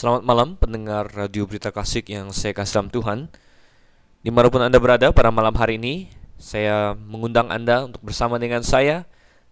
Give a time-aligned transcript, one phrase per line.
[0.00, 3.18] Selamat malam pendengar Radio Berita Klasik yang saya kasih dalam Tuhan
[4.24, 6.08] Di mana pun Anda berada pada malam hari ini
[6.40, 9.04] Saya mengundang Anda untuk bersama dengan saya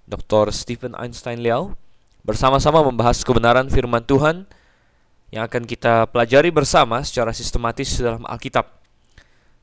[0.09, 0.49] Dr.
[0.57, 1.77] Stephen Einstein Liao
[2.25, 4.49] Bersama-sama membahas kebenaran firman Tuhan
[5.29, 8.73] Yang akan kita pelajari bersama secara sistematis dalam Alkitab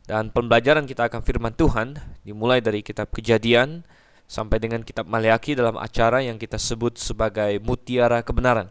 [0.05, 3.81] Dan pembelajaran kita akan firman Tuhan Dimulai dari kitab kejadian
[4.29, 8.70] Sampai dengan kitab Maleaki dalam acara yang kita sebut sebagai Mutiara Kebenaran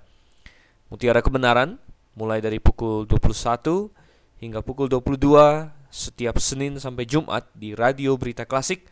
[0.95, 1.83] Mutiara Kebenaran
[2.15, 3.91] mulai dari pukul 21
[4.39, 8.87] hingga pukul 22 setiap Senin sampai Jumat di Radio Berita Klasik.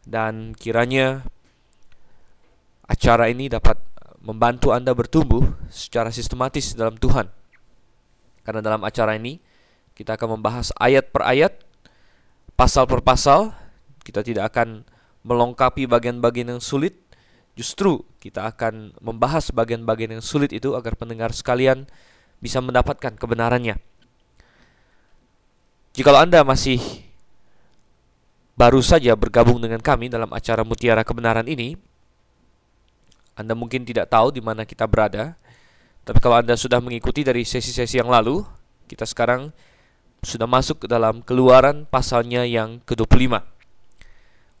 [0.00, 1.24] Dan kiranya
[2.88, 3.76] acara ini dapat
[4.24, 7.28] membantu Anda bertumbuh secara sistematis dalam Tuhan.
[8.44, 9.40] Karena dalam acara ini
[9.92, 11.52] kita akan membahas ayat per ayat,
[12.56, 13.52] pasal per pasal,
[14.00, 14.88] kita tidak akan
[15.20, 16.96] melengkapi bagian-bagian yang sulit,
[17.52, 21.84] justru kita akan membahas bagian-bagian yang sulit itu agar pendengar sekalian
[22.40, 23.76] bisa mendapatkan kebenarannya.
[25.92, 26.80] Jikalau Anda masih
[28.56, 31.76] baru saja bergabung dengan kami dalam acara Mutiara Kebenaran ini,
[33.36, 35.36] Anda mungkin tidak tahu di mana kita berada.
[36.04, 38.44] Tapi kalau Anda sudah mengikuti dari sesi-sesi yang lalu,
[38.88, 39.52] kita sekarang
[40.20, 43.40] sudah masuk ke dalam keluaran pasalnya yang ke-25.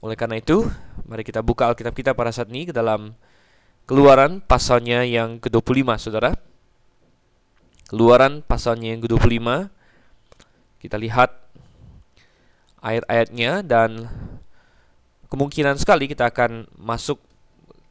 [0.00, 0.64] Oleh karena itu,
[1.04, 3.12] mari kita buka Alkitab kita pada saat ini ke dalam
[3.84, 6.32] keluaran pasalnya yang ke-25, saudara.
[7.90, 9.66] Keluaran pasalnya yang ke-25
[10.78, 11.34] Kita lihat
[12.78, 14.06] ayat-ayatnya dan
[15.26, 17.20] kemungkinan sekali kita akan masuk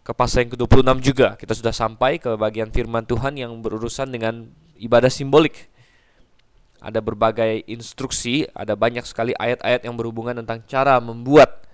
[0.02, 1.28] ke pasal yang ke-26 juga.
[1.38, 4.50] Kita sudah sampai ke bagian firman Tuhan yang berurusan dengan
[4.82, 5.70] ibadah simbolik.
[6.82, 11.68] Ada berbagai instruksi, ada banyak sekali ayat-ayat yang berhubungan tentang cara membuat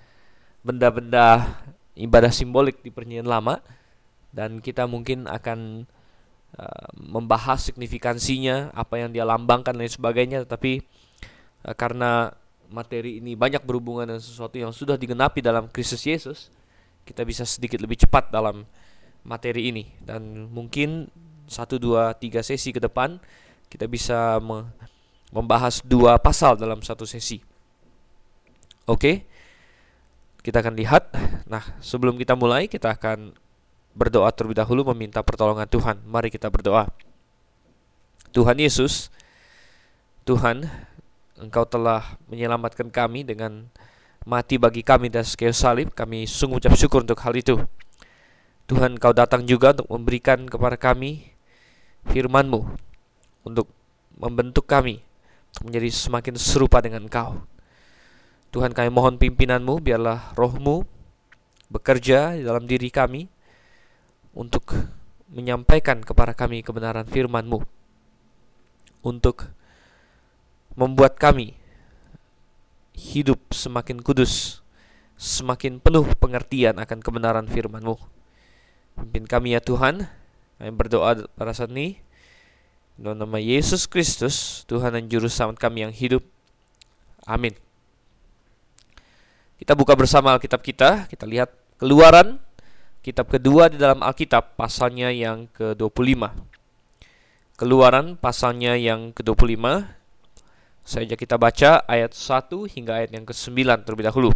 [0.66, 1.56] benda-benda
[1.96, 3.64] ibadah simbolik di perjanjian lama.
[4.36, 5.88] Dan kita mungkin akan
[6.56, 10.88] Uh, membahas signifikansinya, apa yang dia lambangkan dan sebagainya, tapi
[11.68, 12.32] uh, karena
[12.72, 16.48] materi ini banyak berhubungan dengan sesuatu yang sudah digenapi dalam Kristus Yesus,
[17.04, 18.64] kita bisa sedikit lebih cepat dalam
[19.28, 21.12] materi ini dan mungkin
[21.44, 23.20] satu dua tiga sesi ke depan
[23.70, 24.70] kita bisa me
[25.34, 27.44] membahas dua pasal dalam satu sesi.
[28.88, 29.28] Oke,
[30.40, 31.12] kita akan lihat.
[31.52, 33.36] Nah, sebelum kita mulai, kita akan
[33.96, 36.04] berdoa terlebih dahulu meminta pertolongan Tuhan.
[36.04, 36.92] Mari kita berdoa.
[38.36, 39.08] Tuhan Yesus,
[40.28, 40.68] Tuhan,
[41.40, 43.72] Engkau telah menyelamatkan kami dengan
[44.28, 45.96] mati bagi kami dan kayu salib.
[45.96, 47.56] Kami sungguh ucap syukur untuk hal itu.
[48.68, 51.32] Tuhan, Engkau datang juga untuk memberikan kepada kami
[52.12, 52.62] firman-Mu
[53.48, 53.72] untuk
[54.20, 55.00] membentuk kami
[55.64, 57.48] menjadi semakin serupa dengan Engkau.
[58.52, 60.88] Tuhan kami mohon pimpinanmu biarlah rohmu
[61.68, 63.28] bekerja dalam diri kami
[64.36, 64.76] untuk
[65.32, 67.64] menyampaikan kepada kami kebenaran firman-Mu
[69.02, 69.50] untuk
[70.76, 71.56] membuat kami
[72.92, 74.60] hidup semakin kudus,
[75.16, 77.96] semakin penuh pengertian akan kebenaran firman-Mu.
[78.96, 80.08] Pimpin kami ya Tuhan,
[80.60, 82.00] kami berdoa pada saat ini,
[82.96, 86.24] dalam nama Yesus Kristus, Tuhan dan Juru Selamat kami yang hidup.
[87.28, 87.56] Amin.
[89.60, 92.40] Kita buka bersama Alkitab kita, kita lihat keluaran
[93.06, 96.26] kitab kedua di dalam Alkitab pasalnya yang ke-25.
[97.54, 99.86] Keluaran pasalnya yang ke-25.
[100.82, 104.34] Saja kita baca ayat 1 hingga ayat yang ke-9 terlebih dahulu.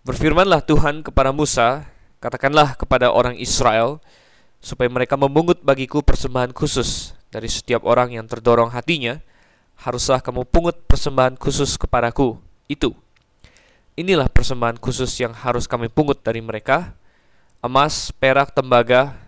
[0.00, 1.84] Berfirmanlah Tuhan kepada Musa,
[2.24, 4.00] katakanlah kepada orang Israel,
[4.56, 9.20] supaya mereka memungut bagiku persembahan khusus dari setiap orang yang terdorong hatinya,
[9.84, 12.40] haruslah kamu pungut persembahan khusus kepadaku.
[12.64, 12.96] Itu
[13.98, 16.94] Inilah persembahan khusus yang harus kami pungut dari mereka.
[17.58, 19.18] Emas, perak, tembaga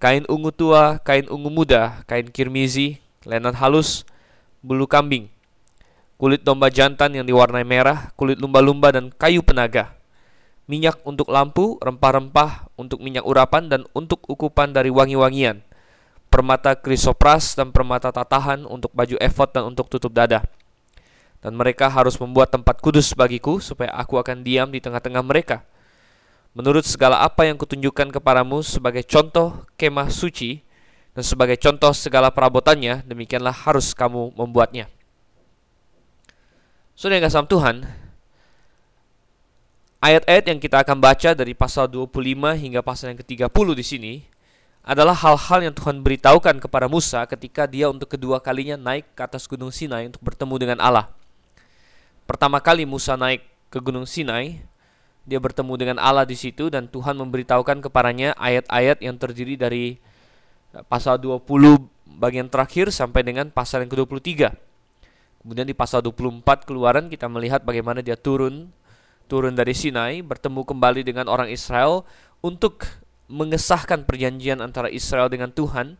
[0.00, 2.96] Kain ungu tua, kain ungu muda, kain kirmizi,
[3.28, 4.08] lenan halus,
[4.64, 5.28] bulu kambing
[6.16, 9.92] Kulit domba jantan yang diwarnai merah, kulit lumba-lumba dan kayu penaga
[10.64, 15.60] Minyak untuk lampu, rempah-rempah untuk minyak urapan dan untuk ukupan dari wangi-wangian
[16.32, 20.48] Permata krisopras dan permata tatahan untuk baju efod dan untuk tutup dada
[21.38, 25.62] dan mereka harus membuat tempat kudus bagiku supaya aku akan diam di tengah-tengah mereka.
[26.56, 30.66] Menurut segala apa yang kutunjukkan kepadamu sebagai contoh kemah suci
[31.14, 34.90] dan sebagai contoh segala perabotannya, demikianlah harus kamu membuatnya.
[36.98, 37.76] Saudara yang kasih Tuhan,
[40.02, 44.14] ayat-ayat yang kita akan baca dari pasal 25 hingga pasal yang ke-30 di sini
[44.82, 49.44] adalah hal-hal yang Tuhan beritahukan kepada Musa ketika dia untuk kedua kalinya naik ke atas
[49.44, 51.17] gunung Sinai untuk bertemu dengan Allah.
[52.28, 53.40] Pertama kali Musa naik
[53.72, 54.60] ke Gunung Sinai,
[55.24, 59.96] dia bertemu dengan Allah di situ dan Tuhan memberitahukan kepadanya ayat-ayat yang terdiri dari
[60.76, 61.88] eh, pasal 24
[62.20, 64.44] bagian terakhir sampai dengan pasal yang ke-23.
[65.40, 68.68] Kemudian di pasal 24 keluaran kita melihat bagaimana dia turun
[69.24, 72.04] turun dari Sinai bertemu kembali dengan orang Israel
[72.44, 72.84] untuk
[73.28, 75.96] mengesahkan perjanjian antara Israel dengan Tuhan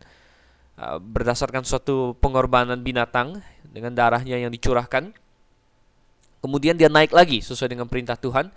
[0.77, 5.13] uh, berdasarkan suatu pengorbanan binatang dengan darahnya yang dicurahkan.
[6.39, 8.51] Kemudian dia naik lagi sesuai dengan perintah Tuhan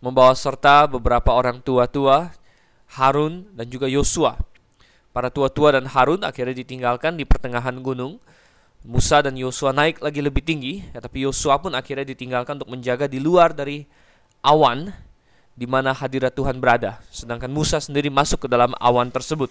[0.00, 2.32] membawa serta beberapa orang tua-tua
[2.96, 4.38] Harun dan juga Yosua.
[5.12, 8.20] Para tua-tua dan Harun akhirnya ditinggalkan di pertengahan gunung.
[8.86, 13.10] Musa dan Yosua naik lagi lebih tinggi, ya, tapi Yosua pun akhirnya ditinggalkan untuk menjaga
[13.10, 13.82] di luar dari
[14.46, 14.94] awan
[15.58, 17.02] di mana hadirat Tuhan berada.
[17.10, 19.50] Sedangkan Musa sendiri masuk ke dalam awan tersebut.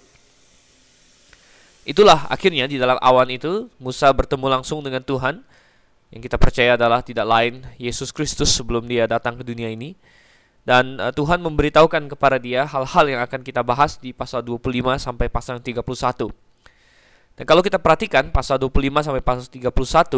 [1.84, 5.44] Itulah akhirnya di dalam awan itu Musa bertemu langsung dengan Tuhan
[6.16, 10.00] yang kita percaya adalah tidak lain Yesus Kristus sebelum dia datang ke dunia ini
[10.66, 15.30] dan uh, Tuhan memberitahukan kepada dia hal-hal yang akan kita bahas di pasal 25 sampai
[15.30, 15.86] pasal 31.
[17.36, 19.70] Dan kalau kita perhatikan pasal 25 sampai pasal 31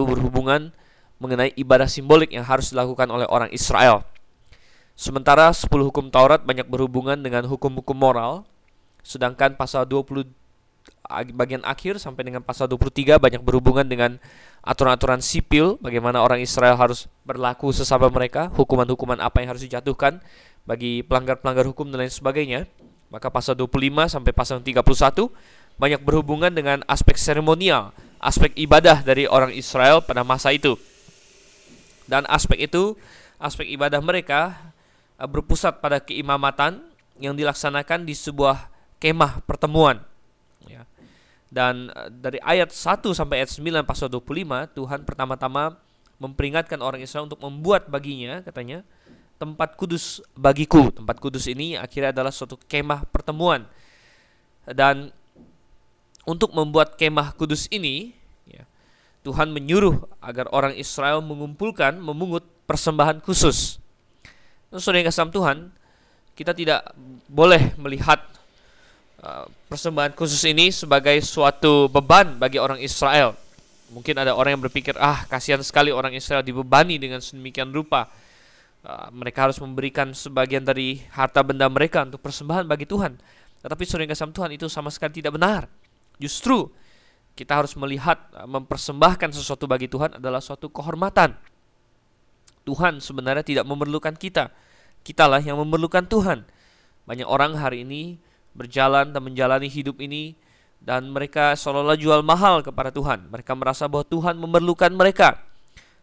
[0.08, 0.72] berhubungan
[1.20, 4.08] mengenai ibadah simbolik yang harus dilakukan oleh orang Israel.
[4.96, 8.48] Sementara 10 hukum Taurat banyak berhubungan dengan hukum-hukum moral,
[9.04, 10.30] sedangkan pasal 20
[11.36, 14.20] bagian akhir sampai dengan pasal 23 banyak berhubungan dengan
[14.68, 20.20] aturan-aturan sipil, bagaimana orang Israel harus berlaku sesama mereka, hukuman-hukuman apa yang harus dijatuhkan
[20.68, 22.68] bagi pelanggar-pelanggar hukum dan lain sebagainya.
[23.08, 24.84] Maka pasal 25 sampai pasal 31
[25.80, 30.76] banyak berhubungan dengan aspek seremonial, aspek ibadah dari orang Israel pada masa itu.
[32.04, 33.00] Dan aspek itu,
[33.40, 34.74] aspek ibadah mereka
[35.16, 36.84] eh, berpusat pada keimamatan
[37.24, 38.68] yang dilaksanakan di sebuah
[39.00, 40.04] kemah pertemuan.
[41.48, 45.80] Dan uh, dari ayat 1 sampai ayat 9 pasal 25 Tuhan pertama-tama
[46.18, 48.82] memperingatkan orang Israel untuk membuat baginya katanya
[49.38, 50.90] tempat kudus bagiku.
[50.90, 53.66] Tempat kudus ini akhirnya adalah suatu kemah pertemuan.
[54.68, 55.14] Dan
[56.28, 58.12] untuk membuat kemah kudus ini
[58.44, 58.68] ya,
[59.24, 63.80] Tuhan menyuruh agar orang Israel mengumpulkan memungut persembahan khusus.
[64.68, 65.72] Nah, saudara yang Tuhan,
[66.36, 66.92] kita tidak
[67.32, 68.20] boleh melihat
[69.68, 73.36] persembahan khusus ini sebagai suatu beban bagi orang Israel.
[73.92, 78.12] Mungkin ada orang yang berpikir, ah kasihan sekali orang Israel dibebani dengan sedemikian rupa.
[78.88, 83.20] Uh, mereka harus memberikan sebagian dari harta benda mereka untuk persembahan bagi Tuhan.
[83.64, 85.68] Tetapi sering kasam Tuhan itu sama sekali tidak benar.
[86.20, 86.72] Justru
[87.36, 91.36] kita harus melihat uh, mempersembahkan sesuatu bagi Tuhan adalah suatu kehormatan.
[92.68, 94.52] Tuhan sebenarnya tidak memerlukan kita.
[95.04, 96.44] Kitalah yang memerlukan Tuhan.
[97.08, 98.20] Banyak orang hari ini
[98.58, 100.34] berjalan dan menjalani hidup ini
[100.82, 103.30] dan mereka seolah-olah jual mahal kepada Tuhan.
[103.30, 105.38] Mereka merasa bahwa Tuhan memerlukan mereka.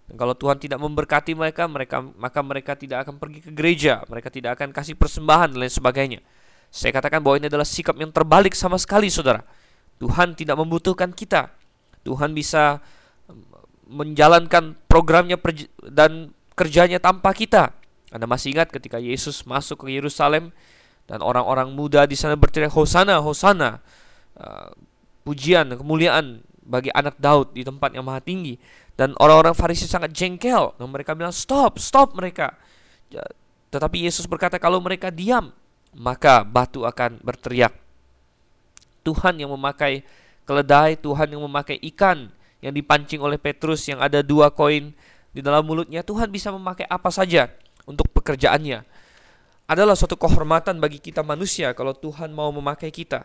[0.04, 4.28] Dan kalau Tuhan tidak memberkati mereka, mereka maka mereka tidak akan pergi ke gereja, mereka
[4.28, 6.20] tidak akan kasih persembahan dan lain sebagainya.
[6.68, 9.40] Saya katakan bahwa ini adalah sikap yang terbalik sama sekali, Saudara.
[9.96, 11.48] Tuhan tidak membutuhkan kita.
[12.04, 12.84] Tuhan bisa
[13.88, 15.40] menjalankan programnya
[15.88, 17.72] dan kerjanya tanpa kita.
[18.12, 20.52] Anda masih ingat ketika Yesus masuk ke Yerusalem,
[21.04, 23.80] dan orang-orang muda di sana berteriak hosana hosana.
[24.34, 24.72] Uh,
[25.24, 28.56] pujian kemuliaan bagi anak Daud di tempat yang maha tinggi.
[28.94, 30.72] Dan orang-orang Farisi sangat jengkel.
[30.80, 32.56] Dan mereka bilang stop stop mereka.
[33.68, 35.52] Tetapi Yesus berkata kalau mereka diam
[35.94, 37.76] maka batu akan berteriak.
[39.04, 40.02] Tuhan yang memakai
[40.44, 42.28] keledai Tuhan yang memakai ikan
[42.60, 44.92] yang dipancing oleh Petrus yang ada dua koin
[45.34, 47.52] di dalam mulutnya Tuhan bisa memakai apa saja
[47.84, 48.84] untuk pekerjaannya
[49.64, 53.24] adalah suatu kehormatan bagi kita manusia kalau Tuhan mau memakai kita.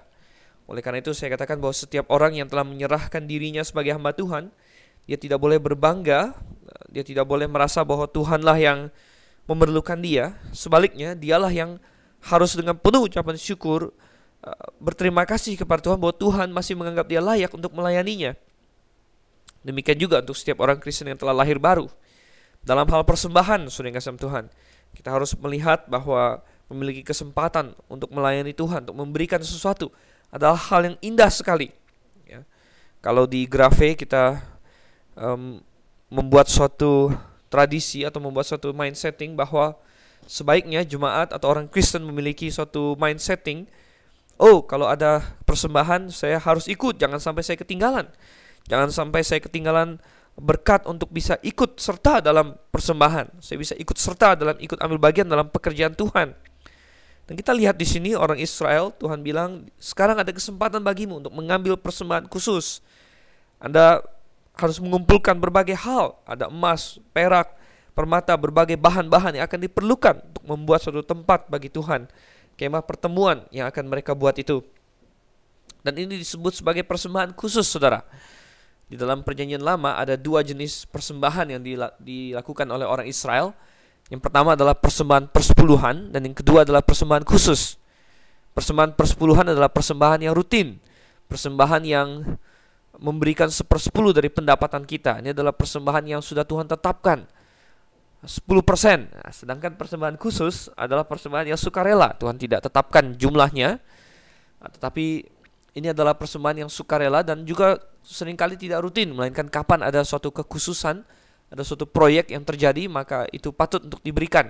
[0.69, 4.53] Oleh karena itu saya katakan bahwa setiap orang yang telah menyerahkan dirinya sebagai hamba Tuhan,
[5.09, 6.37] dia tidak boleh berbangga,
[6.87, 8.79] dia tidak boleh merasa bahwa Tuhanlah yang
[9.49, 10.37] memerlukan dia.
[10.53, 11.81] Sebaliknya, dialah yang
[12.23, 13.89] harus dengan penuh ucapan syukur
[14.45, 18.37] uh, berterima kasih kepada Tuhan bahwa Tuhan masih menganggap dia layak untuk melayaninya.
[19.65, 21.89] Demikian juga untuk setiap orang Kristen yang telah lahir baru.
[22.63, 24.47] Dalam hal persembahan, sudah kasih Tuhan
[24.93, 29.89] kita harus melihat bahwa memiliki kesempatan untuk melayani Tuhan, untuk memberikan sesuatu
[30.29, 31.73] adalah hal yang indah sekali.
[32.29, 32.45] Ya.
[33.01, 34.37] Kalau di Grafe kita
[35.17, 35.61] um,
[36.09, 37.09] membuat suatu
[37.49, 39.73] tradisi atau membuat suatu mind setting bahwa
[40.29, 43.65] sebaiknya jemaat atau orang Kristen memiliki suatu mind setting
[44.37, 48.05] oh kalau ada persembahan saya harus ikut jangan sampai saya ketinggalan
[48.69, 49.97] jangan sampai saya ketinggalan
[50.39, 53.43] berkat untuk bisa ikut serta dalam persembahan.
[53.43, 56.31] Saya bisa ikut serta dalam ikut ambil bagian dalam pekerjaan Tuhan.
[57.29, 61.77] Dan kita lihat di sini orang Israel, Tuhan bilang, sekarang ada kesempatan bagimu untuk mengambil
[61.77, 62.81] persembahan khusus.
[63.61, 64.01] Anda
[64.57, 67.53] harus mengumpulkan berbagai hal, ada emas, perak,
[67.93, 72.09] permata, berbagai bahan-bahan yang akan diperlukan untuk membuat suatu tempat bagi Tuhan.
[72.57, 74.65] Kemah pertemuan yang akan mereka buat itu.
[75.79, 78.03] Dan ini disebut sebagai persembahan khusus, saudara.
[78.89, 81.61] Di dalam perjanjian lama ada dua jenis persembahan yang
[82.01, 83.53] dilakukan oleh orang Israel.
[84.09, 87.77] Yang pertama adalah persembahan persepuluhan dan yang kedua adalah persembahan khusus.
[88.57, 90.81] Persembahan persepuluhan adalah persembahan yang rutin,
[91.29, 92.25] persembahan yang
[92.97, 95.21] memberikan sepersepuluh dari pendapatan kita.
[95.21, 97.29] Ini adalah persembahan yang sudah Tuhan tetapkan.
[98.19, 98.35] 10%.
[99.07, 102.11] Nah, sedangkan persembahan khusus adalah persembahan yang sukarela.
[102.19, 103.79] Tuhan tidak tetapkan jumlahnya.
[104.59, 105.38] Tetapi
[105.77, 110.33] ini adalah persembahan yang sukarela dan juga sering kali tidak rutin, melainkan kapan ada suatu
[110.33, 111.05] kekhususan,
[111.49, 114.49] ada suatu proyek yang terjadi, maka itu patut untuk diberikan.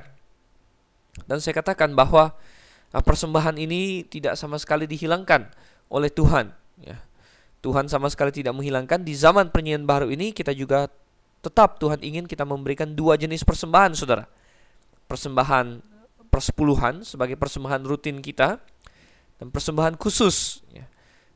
[1.27, 2.31] Dan saya katakan bahwa
[2.95, 5.51] nah, persembahan ini tidak sama sekali dihilangkan
[5.91, 6.55] oleh Tuhan.
[6.79, 7.03] Ya.
[7.59, 9.03] Tuhan sama sekali tidak menghilangkan.
[9.03, 10.87] Di zaman perjanjian baru ini kita juga
[11.43, 14.23] tetap Tuhan ingin kita memberikan dua jenis persembahan, saudara.
[15.11, 15.83] Persembahan
[16.29, 18.61] persepuluhan sebagai persembahan rutin kita
[19.41, 20.63] dan persembahan khusus.
[20.71, 20.87] Ya.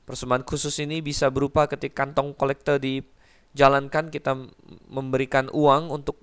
[0.03, 4.36] Persembahan khusus ini bisa berupa ketika kantong kolektor dijalankan kita
[4.91, 6.19] memberikan uang untuk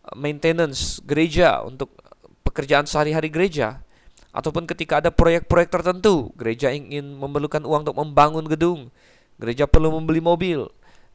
[0.00, 1.92] uh, maintenance gereja, untuk
[2.40, 3.84] pekerjaan sehari-hari gereja.
[4.32, 8.88] Ataupun ketika ada proyek-proyek tertentu, gereja ingin memerlukan uang untuk membangun gedung,
[9.36, 10.64] gereja perlu membeli mobil,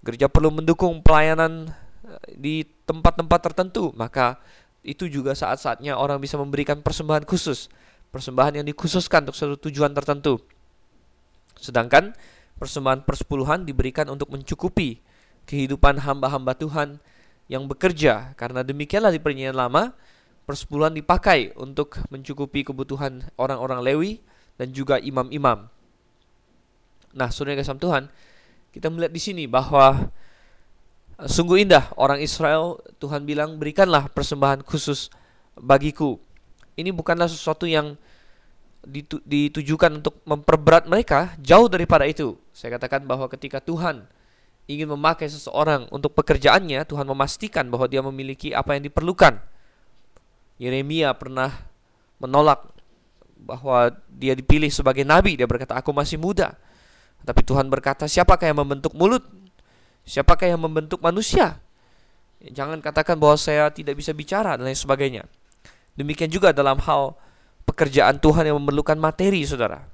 [0.05, 1.73] gereja perlu mendukung pelayanan
[2.05, 4.37] uh, di tempat-tempat tertentu, maka
[4.85, 7.73] itu juga saat-saatnya orang bisa memberikan persembahan khusus,
[8.13, 10.41] persembahan yang dikhususkan untuk suatu tujuan tertentu.
[11.57, 12.15] Sedangkan
[12.61, 15.01] persembahan persepuluhan diberikan untuk mencukupi
[15.49, 17.01] kehidupan hamba-hamba Tuhan
[17.49, 18.37] yang bekerja.
[18.37, 19.91] Karena demikianlah di perjanjian lama,
[20.45, 24.11] persepuluhan dipakai untuk mencukupi kebutuhan orang-orang Lewi
[24.55, 25.67] dan juga imam-imam.
[27.11, 28.07] Nah, saudara kasih Tuhan,
[28.71, 30.11] kita melihat di sini bahwa
[31.19, 35.11] sungguh indah orang Israel Tuhan bilang berikanlah persembahan khusus
[35.59, 36.17] bagiku.
[36.79, 37.99] Ini bukanlah sesuatu yang
[38.81, 42.37] ditu ditujukan untuk memperberat mereka jauh daripada itu.
[42.51, 44.05] Saya katakan bahwa ketika Tuhan
[44.65, 49.37] ingin memakai seseorang untuk pekerjaannya, Tuhan memastikan bahwa dia memiliki apa yang diperlukan.
[50.61, 51.49] Yeremia pernah
[52.21, 52.69] menolak
[53.41, 55.33] bahwa dia dipilih sebagai nabi.
[55.33, 56.53] Dia berkata, "Aku masih muda."
[57.25, 59.25] Tapi Tuhan berkata, "Siapakah yang membentuk mulut?
[60.05, 61.57] Siapakah yang membentuk manusia?"
[62.41, 65.29] Jangan katakan bahwa saya tidak bisa bicara dan lain sebagainya.
[65.93, 67.13] Demikian juga dalam hal
[67.63, 69.85] pekerjaan Tuhan yang memerlukan materi, saudara.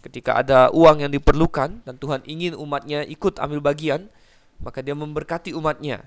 [0.00, 4.08] Ketika ada uang yang diperlukan dan Tuhan ingin umatnya ikut ambil bagian,
[4.64, 6.04] maka dia memberkati umatnya.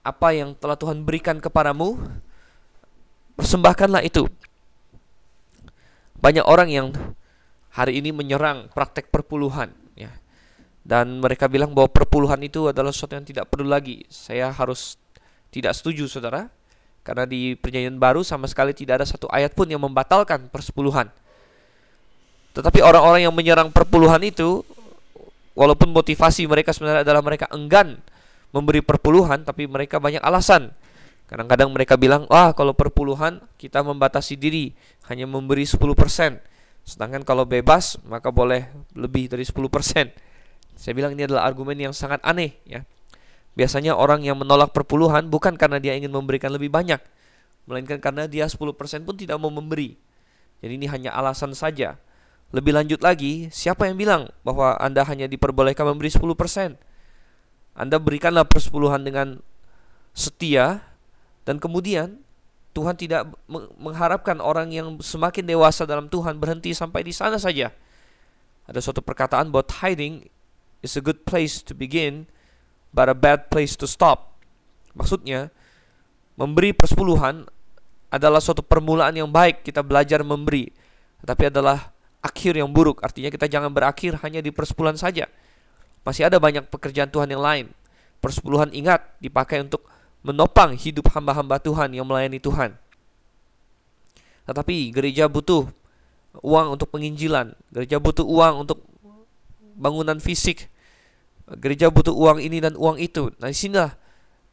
[0.00, 2.00] Apa yang telah Tuhan berikan kepadamu,
[3.36, 4.24] persembahkanlah itu.
[6.16, 6.88] Banyak orang yang
[7.72, 10.12] hari ini menyerang praktek perpuluhan, ya.
[10.82, 14.08] Dan mereka bilang bahwa perpuluhan itu adalah sesuatu yang tidak perlu lagi.
[14.08, 14.96] Saya harus
[15.52, 16.48] tidak setuju, saudara.
[17.02, 21.10] Karena di perjanjian baru sama sekali tidak ada satu ayat pun yang membatalkan persepuluhan.
[22.54, 24.62] Tetapi orang-orang yang menyerang perpuluhan itu
[25.58, 27.98] walaupun motivasi mereka sebenarnya adalah mereka enggan
[28.52, 30.70] memberi perpuluhan tapi mereka banyak alasan.
[31.26, 34.76] Kadang-kadang mereka bilang, "Wah, kalau perpuluhan kita membatasi diri
[35.08, 36.36] hanya memberi 10%.
[36.84, 40.12] Sedangkan kalau bebas maka boleh lebih dari 10%."
[40.76, 42.84] Saya bilang ini adalah argumen yang sangat aneh ya.
[43.52, 47.00] Biasanya orang yang menolak perpuluhan bukan karena dia ingin memberikan lebih banyak,
[47.68, 48.56] melainkan karena dia 10%
[49.04, 50.00] pun tidak mau memberi.
[50.64, 52.00] Jadi ini hanya alasan saja.
[52.52, 56.76] Lebih lanjut lagi, siapa yang bilang bahwa Anda hanya diperbolehkan memberi 10%?
[57.72, 59.40] Anda berikanlah persepuluhan dengan
[60.12, 60.84] setia
[61.48, 62.20] dan kemudian
[62.72, 63.28] Tuhan tidak
[63.76, 67.72] mengharapkan orang yang semakin dewasa dalam Tuhan berhenti sampai di sana saja.
[68.64, 70.28] Ada suatu perkataan bahwa tithing
[70.80, 72.28] is a good place to begin
[72.92, 74.36] but a bad place to stop.
[74.92, 75.48] Maksudnya,
[76.36, 77.48] memberi persepuluhan
[78.12, 80.68] adalah suatu permulaan yang baik kita belajar memberi,
[81.24, 83.00] tetapi adalah akhir yang buruk.
[83.00, 85.26] Artinya kita jangan berakhir hanya di persepuluhan saja.
[86.04, 87.72] Masih ada banyak pekerjaan Tuhan yang lain.
[88.20, 89.82] Persepuluhan ingat dipakai untuk
[90.22, 92.78] menopang hidup hamba-hamba Tuhan yang melayani Tuhan.
[94.46, 95.66] Tetapi gereja butuh
[96.42, 98.78] uang untuk penginjilan, gereja butuh uang untuk
[99.74, 100.70] bangunan fisik,
[101.58, 103.32] Gereja butuh uang ini dan uang itu.
[103.42, 103.92] Nah, di sinilah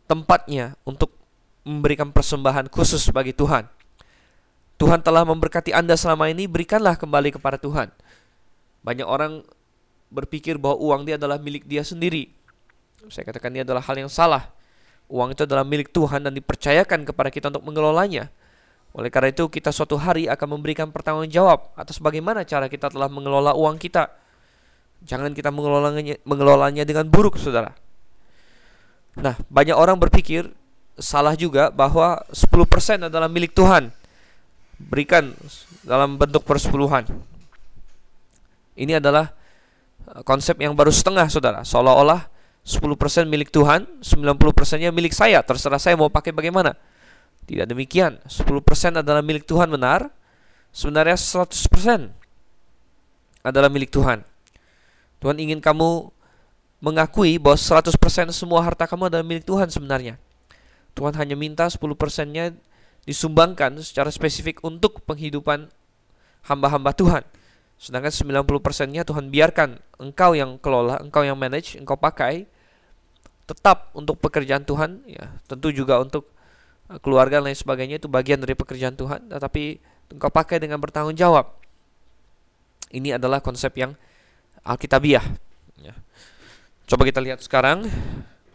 [0.09, 1.13] tempatnya untuk
[1.67, 3.67] memberikan persembahan khusus bagi Tuhan.
[4.79, 7.91] Tuhan telah memberkati Anda selama ini, berikanlah kembali kepada Tuhan.
[8.81, 9.43] Banyak orang
[10.09, 12.31] berpikir bahwa uang dia adalah milik dia sendiri.
[13.11, 14.49] Saya katakan ini adalah hal yang salah.
[15.11, 18.31] Uang itu adalah milik Tuhan dan dipercayakan kepada kita untuk mengelolanya.
[18.95, 23.53] Oleh karena itu, kita suatu hari akan memberikan pertanggungjawab atas bagaimana cara kita telah mengelola
[23.53, 24.09] uang kita.
[25.03, 27.73] Jangan kita mengelolanya, mengelolanya dengan buruk, saudara.
[29.19, 30.47] Nah, banyak orang berpikir
[30.99, 33.91] salah juga bahwa 10% adalah milik Tuhan.
[34.79, 35.35] Berikan
[35.83, 37.07] dalam bentuk persepuluhan.
[38.79, 39.39] Ini adalah
[40.25, 42.25] konsep yang baru setengah saudara seolah-olah
[42.65, 46.73] 10% milik Tuhan 90%-nya milik saya terserah saya mau pakai bagaimana
[47.45, 50.09] tidak demikian 10% adalah milik Tuhan benar
[50.73, 52.09] sebenarnya 100%
[53.45, 54.25] adalah milik Tuhan
[55.19, 56.11] Tuhan ingin kamu
[56.79, 57.91] mengakui bahwa 100%
[58.31, 60.15] semua harta kamu adalah milik Tuhan sebenarnya
[60.95, 62.55] Tuhan hanya minta 10%-nya
[63.03, 65.67] disumbangkan secara spesifik untuk penghidupan
[66.47, 67.23] hamba-hamba Tuhan
[67.79, 72.43] Sedangkan 90%-nya Tuhan biarkan engkau yang kelola, engkau yang manage, engkau pakai
[73.47, 75.31] tetap untuk pekerjaan Tuhan ya.
[75.47, 76.27] Tentu juga untuk
[76.91, 79.79] uh, keluarga dan lain sebagainya itu bagian dari pekerjaan Tuhan, tetapi
[80.11, 81.55] engkau pakai dengan bertanggung jawab.
[82.91, 83.95] Ini adalah konsep yang
[84.63, 85.23] alkitabiah
[85.79, 85.93] ya.
[86.89, 87.85] Coba kita lihat sekarang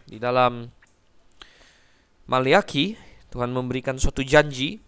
[0.05, 0.69] di dalam
[2.25, 2.97] Maliaki
[3.29, 4.81] Tuhan memberikan suatu janji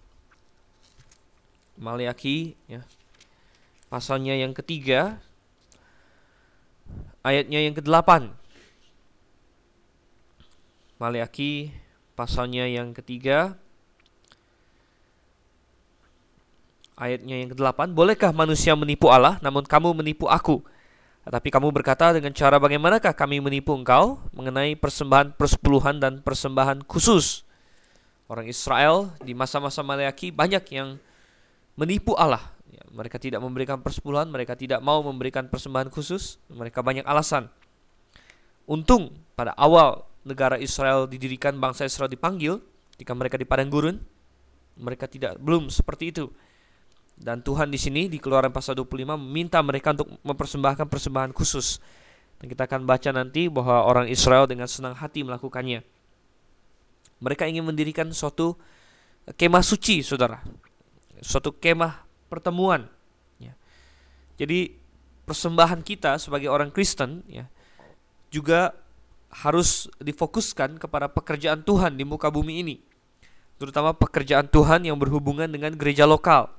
[1.78, 2.82] Maliaki ya
[3.88, 5.20] pasalnya yang ketiga,
[7.24, 8.36] ayatnya yang kedelapan.
[10.98, 11.70] Maliaki
[12.18, 13.54] pasalnya yang ketiga,
[16.98, 17.94] ayatnya yang kedelapan.
[17.94, 20.66] Bolehkah manusia menipu Allah, namun kamu menipu aku?
[21.28, 27.44] Tetapi kamu berkata dengan cara bagaimanakah kami menipu engkau mengenai persembahan persepuluhan dan persembahan khusus.
[28.32, 30.96] Orang Israel di masa-masa Maliaki banyak yang
[31.76, 37.08] menipu Allah Ya, mereka tidak memberikan persepuluhan, mereka tidak mau memberikan persembahan khusus, mereka banyak
[37.08, 37.48] alasan.
[38.68, 42.60] Untung pada awal negara Israel didirikan, bangsa Israel dipanggil,
[42.96, 43.96] ketika mereka di padang gurun,
[44.76, 46.28] mereka tidak belum seperti itu.
[47.18, 51.82] Dan Tuhan di sini di Keluaran pasal 25 meminta mereka untuk mempersembahkan persembahan khusus.
[52.38, 55.82] Dan kita akan baca nanti bahwa orang Israel dengan senang hati melakukannya.
[57.18, 58.54] Mereka ingin mendirikan suatu
[59.34, 60.46] kemah suci, saudara.
[61.26, 62.86] Suatu kemah pertemuan.
[63.42, 63.58] Ya.
[64.38, 64.78] Jadi
[65.26, 67.50] persembahan kita sebagai orang Kristen ya
[68.32, 68.78] juga
[69.34, 72.76] harus difokuskan kepada pekerjaan Tuhan di muka bumi ini.
[73.58, 76.54] Terutama pekerjaan Tuhan yang berhubungan dengan gereja lokal.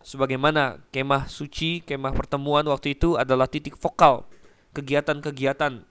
[0.00, 4.24] Sebagaimana kemah suci, kemah pertemuan waktu itu adalah titik vokal
[4.70, 5.82] kegiatan-kegiatan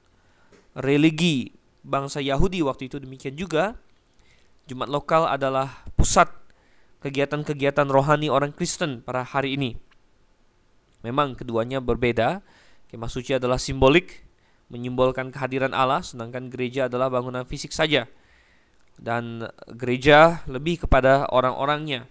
[0.79, 1.51] religi
[1.83, 3.75] bangsa Yahudi waktu itu demikian juga
[4.69, 6.29] Jumat lokal adalah pusat
[7.01, 9.73] kegiatan-kegiatan rohani orang Kristen pada hari ini.
[11.01, 12.45] Memang keduanya berbeda.
[12.85, 14.29] Kemah suci adalah simbolik,
[14.69, 18.05] menyimbolkan kehadiran Allah, sedangkan gereja adalah bangunan fisik saja.
[18.93, 22.05] Dan gereja lebih kepada orang-orangnya.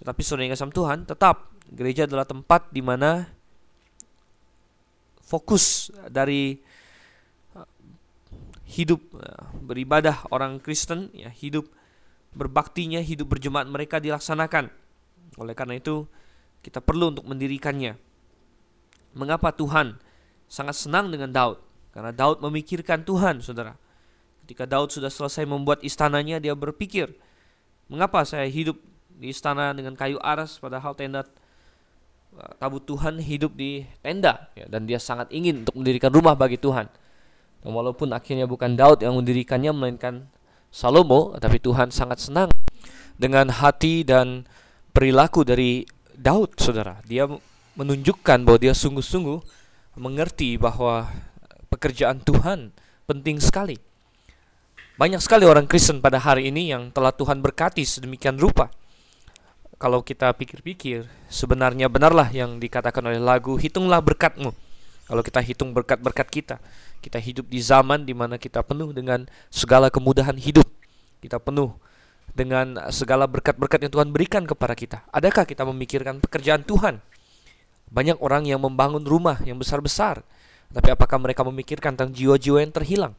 [0.00, 3.28] Tetapi saudara kasih Tuhan, tetap gereja adalah tempat di mana
[5.20, 6.58] fokus dari
[7.54, 7.68] uh,
[8.64, 11.68] hidup uh, beribadah orang Kristen, ya hidup
[12.34, 14.72] berbaktinya, hidup berjemaat mereka dilaksanakan.
[15.38, 16.08] Oleh karena itu,
[16.64, 17.94] kita perlu untuk mendirikannya.
[19.14, 20.00] Mengapa Tuhan
[20.50, 21.60] sangat senang dengan Daud?
[21.90, 23.74] Karena Daud memikirkan Tuhan, saudara.
[24.46, 27.14] Ketika Daud sudah selesai membuat istananya, dia berpikir,
[27.86, 28.78] mengapa saya hidup
[29.20, 31.28] di istana dengan kayu aras, padahal tenda
[32.32, 36.56] uh, tabut Tuhan hidup di tenda, ya, dan dia sangat ingin untuk mendirikan rumah bagi
[36.56, 36.88] Tuhan.
[37.60, 40.24] Dan walaupun akhirnya bukan Daud yang mendirikannya, melainkan
[40.72, 42.48] Salomo, tapi Tuhan sangat senang
[43.20, 44.48] dengan hati dan
[44.96, 45.84] perilaku dari
[46.16, 47.04] Daud, saudara.
[47.04, 47.28] Dia
[47.76, 49.38] menunjukkan bahwa dia sungguh-sungguh
[50.00, 51.12] mengerti bahwa
[51.68, 52.72] pekerjaan Tuhan
[53.04, 53.76] penting sekali.
[54.96, 58.68] Banyak sekali orang Kristen pada hari ini yang telah Tuhan berkati sedemikian rupa.
[59.80, 64.52] Kalau kita pikir-pikir, sebenarnya benarlah yang dikatakan oleh lagu, hitunglah berkatmu.
[65.08, 66.56] Kalau kita hitung berkat-berkat kita,
[67.00, 70.68] kita hidup di zaman di mana kita penuh dengan segala kemudahan hidup.
[71.24, 71.72] Kita penuh
[72.36, 75.00] dengan segala berkat-berkat yang Tuhan berikan kepada kita.
[75.16, 77.00] Adakah kita memikirkan pekerjaan Tuhan?
[77.88, 80.20] Banyak orang yang membangun rumah yang besar-besar,
[80.76, 83.14] tapi apakah mereka memikirkan tentang jiwa-jiwa yang terhilang?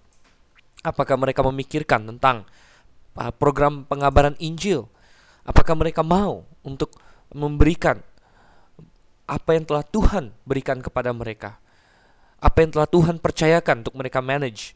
[0.86, 2.46] Apakah mereka memikirkan tentang
[3.18, 4.86] uh, program pengabaran Injil?
[5.42, 6.94] Apakah mereka mau untuk
[7.32, 8.00] memberikan
[9.26, 11.62] apa yang telah Tuhan berikan kepada mereka?
[12.42, 14.74] apa yang telah Tuhan percayakan untuk mereka manage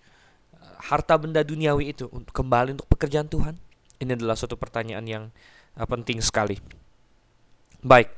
[0.53, 3.57] uh, harta benda duniawi itu untuk kembali untuk pekerjaan Tuhan?
[3.97, 5.23] Ini adalah suatu pertanyaan yang
[5.73, 6.61] uh, penting sekali.
[7.81, 8.13] Baik.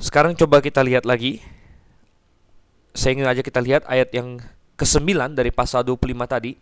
[0.00, 1.44] Sekarang coba kita lihat lagi.
[2.96, 4.40] Saya ingin aja kita lihat ayat yang
[4.80, 6.56] ke-9 dari pasal 25 tadi.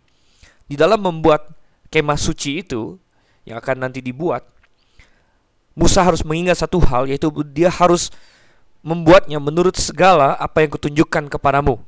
[0.67, 1.47] Di dalam membuat
[1.87, 2.99] kemah suci itu
[3.47, 4.45] yang akan nanti dibuat,
[5.79, 8.11] Musa harus mengingat satu hal yaitu dia harus
[8.83, 11.79] membuatnya menurut segala apa yang kutunjukkan kepadamu.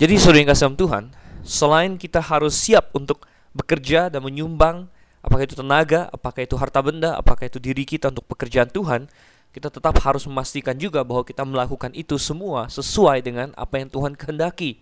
[0.00, 1.04] Jadi saudara yang kasih Tuhan,
[1.44, 4.88] selain kita harus siap untuk bekerja dan menyumbang,
[5.20, 9.12] apakah itu tenaga, apakah itu harta benda, apakah itu diri kita untuk pekerjaan Tuhan,
[9.52, 14.16] kita tetap harus memastikan juga bahwa kita melakukan itu semua sesuai dengan apa yang Tuhan
[14.16, 14.80] kehendaki.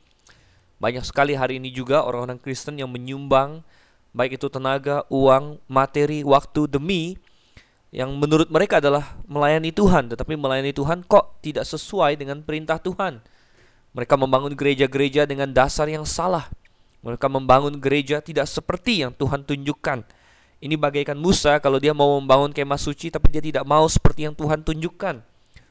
[0.79, 3.67] Banyak sekali hari ini juga orang-orang Kristen yang menyumbang
[4.15, 7.19] baik itu tenaga, uang, materi, waktu demi
[7.89, 13.25] yang menurut mereka adalah melayani Tuhan, tetapi melayani Tuhan kok tidak sesuai dengan perintah Tuhan.
[13.97, 16.53] Mereka membangun gereja-gereja dengan dasar yang salah.
[17.01, 20.05] Mereka membangun gereja tidak seperti yang Tuhan tunjukkan.
[20.59, 24.35] Ini bagaikan Musa kalau dia mau membangun kemah suci tapi dia tidak mau seperti yang
[24.35, 25.23] Tuhan tunjukkan.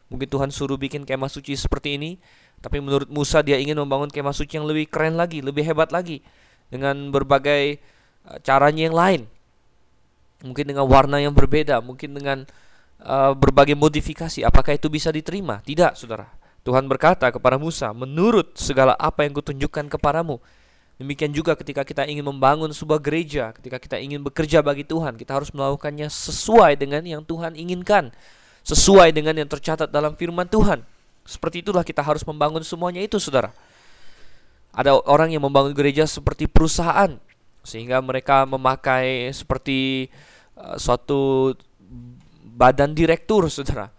[0.07, 2.15] Mungkin Tuhan suruh bikin kemah suci seperti ini,
[2.63, 6.23] tapi menurut Musa dia ingin membangun kemah suci yang lebih keren lagi, lebih hebat lagi
[6.71, 7.83] dengan berbagai
[8.25, 9.21] uh, caranya yang lain.
[10.45, 12.45] Mungkin dengan warna yang berbeda, mungkin dengan
[13.01, 14.45] uh, berbagai modifikasi.
[14.45, 15.61] Apakah itu bisa diterima?
[15.65, 16.29] Tidak, Saudara.
[16.61, 20.37] Tuhan berkata kepada Musa, "Menurut segala apa yang kutunjukkan kepadamu,
[20.97, 25.37] Demikian juga ketika kita ingin membangun sebuah gereja, ketika kita ingin bekerja bagi Tuhan, kita
[25.37, 28.09] harus melakukannya sesuai dengan yang Tuhan inginkan,
[28.65, 30.81] sesuai dengan yang tercatat dalam firman Tuhan.
[31.21, 33.53] Seperti itulah kita harus membangun semuanya itu, Saudara.
[34.73, 37.13] Ada orang yang membangun gereja seperti perusahaan,
[37.67, 40.07] sehingga mereka memakai seperti
[40.55, 41.51] uh, suatu
[42.47, 43.91] badan direktur, Saudara.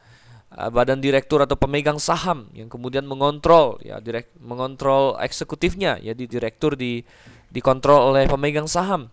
[0.48, 6.02] Eh, badan direktur atau pemegang saham yang kemudian mengontrol ya direk mengontrol eksekutifnya.
[6.02, 7.06] Ya di direktur di
[7.54, 9.06] dikontrol oleh pemegang saham.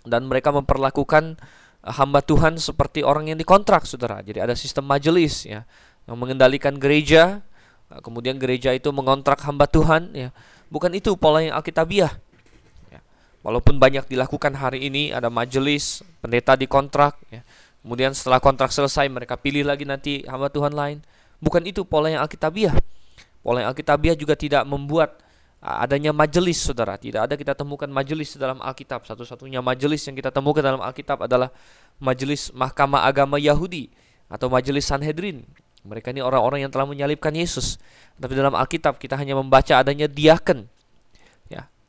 [0.00, 1.36] Dan mereka memperlakukan
[1.84, 4.24] eh, hamba Tuhan seperti orang yang dikontrak saudara.
[4.24, 5.68] Jadi ada sistem majelis ya
[6.08, 7.44] yang mengendalikan gereja.
[7.90, 10.30] Kemudian gereja itu mengontrak hamba Tuhan ya.
[10.70, 12.22] Bukan itu pola yang alkitabiah.
[13.40, 17.40] Walaupun banyak dilakukan hari ini ada majelis pendeta dikontrak ya
[17.80, 21.00] Kemudian setelah kontrak selesai mereka pilih lagi nanti hamba Tuhan lain.
[21.40, 22.76] Bukan itu pola yang Alkitabiah.
[23.40, 25.16] Pola yang Alkitabiah juga tidak membuat
[25.64, 27.00] adanya majelis saudara.
[27.00, 29.08] Tidak ada kita temukan majelis dalam Alkitab.
[29.08, 31.48] Satu-satunya majelis yang kita temukan dalam Alkitab adalah
[31.96, 33.88] majelis Mahkamah Agama Yahudi
[34.28, 35.48] atau majelis Sanhedrin.
[35.80, 37.80] Mereka ini orang-orang yang telah menyalibkan Yesus.
[38.20, 40.68] Tapi dalam Alkitab kita hanya membaca adanya diaken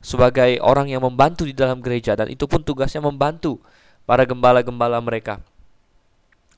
[0.02, 3.62] sebagai orang yang membantu di dalam gereja dan itu pun tugasnya membantu
[4.04, 5.40] para gembala-gembala mereka.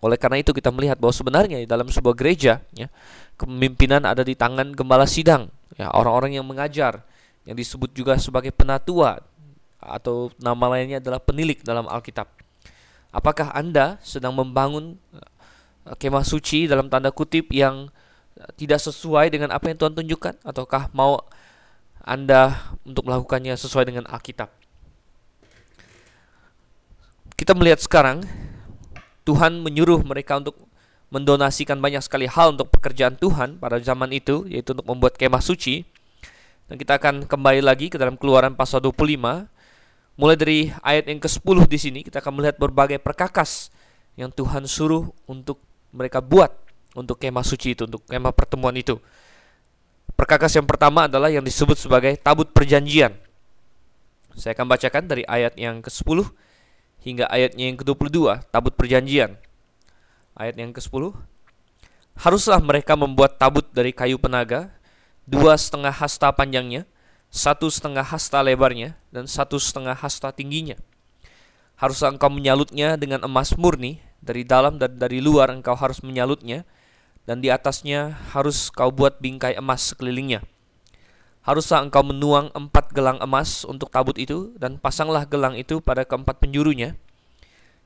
[0.04, 2.88] Oleh karena itu kita melihat bahwa sebenarnya di dalam sebuah gereja ya,
[3.40, 5.48] kepemimpinan ada di tangan gembala sidang,
[5.80, 7.04] ya orang-orang yang mengajar
[7.44, 9.20] yang disebut juga sebagai penatua
[9.80, 12.28] atau nama lainnya adalah penilik dalam Alkitab.
[13.12, 17.92] Apakah Anda sedang membangun eh, kemah suci dalam tanda kutip yang
[18.58, 21.22] tidak sesuai dengan apa yang Tuhan tunjukkan ataukah mau
[22.04, 24.52] Anda untuk melakukannya sesuai dengan Alkitab?
[27.40, 28.28] Kita melihat sekarang
[29.24, 30.68] Tuhan menyuruh mereka untuk
[31.08, 35.88] mendonasikan banyak sekali hal untuk pekerjaan Tuhan pada zaman itu, yaitu untuk membuat kemah suci.
[36.68, 39.48] Dan kita akan kembali lagi ke dalam keluaran pasal 25.
[40.20, 43.72] Mulai dari ayat yang ke-10 di sini, kita akan melihat berbagai perkakas
[44.20, 45.62] yang Tuhan suruh untuk
[45.94, 46.54] mereka buat
[46.94, 48.98] untuk kemah suci itu, untuk kemah pertemuan itu.
[50.14, 53.18] Perkakas yang pertama adalah yang disebut sebagai tabut perjanjian.
[54.34, 56.26] Saya akan bacakan dari ayat yang ke-10
[57.04, 59.36] hingga ayatnya yang ke-22, tabut perjanjian.
[60.34, 61.14] Ayat yang ke-10.
[62.18, 64.70] Haruslah mereka membuat tabut dari kayu penaga,
[65.26, 66.86] dua setengah hasta panjangnya,
[67.34, 70.78] satu setengah hasta lebarnya, dan satu setengah hasta tingginya.
[71.78, 76.64] Haruslah engkau menyalutnya dengan emas murni, dari dalam dan dari luar engkau harus menyalutnya,
[77.24, 80.44] dan di atasnya harus kau buat bingkai emas sekelilingnya.
[81.44, 86.40] Haruslah engkau menuang empat gelang emas untuk tabut itu, dan pasanglah gelang itu pada keempat
[86.40, 86.96] penjurunya,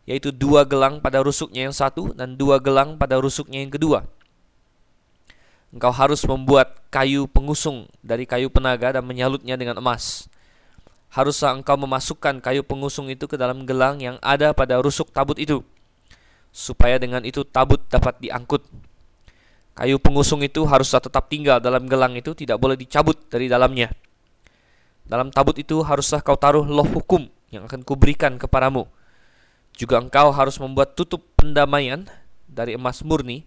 [0.05, 4.05] yaitu dua gelang pada rusuknya yang satu, dan dua gelang pada rusuknya yang kedua.
[5.73, 10.29] Engkau harus membuat kayu pengusung dari kayu penaga dan menyalutnya dengan emas.
[11.09, 15.65] Haruslah engkau memasukkan kayu pengusung itu ke dalam gelang yang ada pada rusuk tabut itu,
[16.53, 18.61] supaya dengan itu tabut dapat diangkut
[19.77, 23.93] Kayu pengusung itu haruslah tetap tinggal dalam gelang itu, tidak boleh dicabut dari dalamnya.
[25.05, 28.89] Dalam tabut itu haruslah kau taruh loh hukum yang akan kuberikan kepadamu.
[29.77, 32.09] Juga engkau harus membuat tutup pendamaian
[32.49, 33.45] dari emas murni,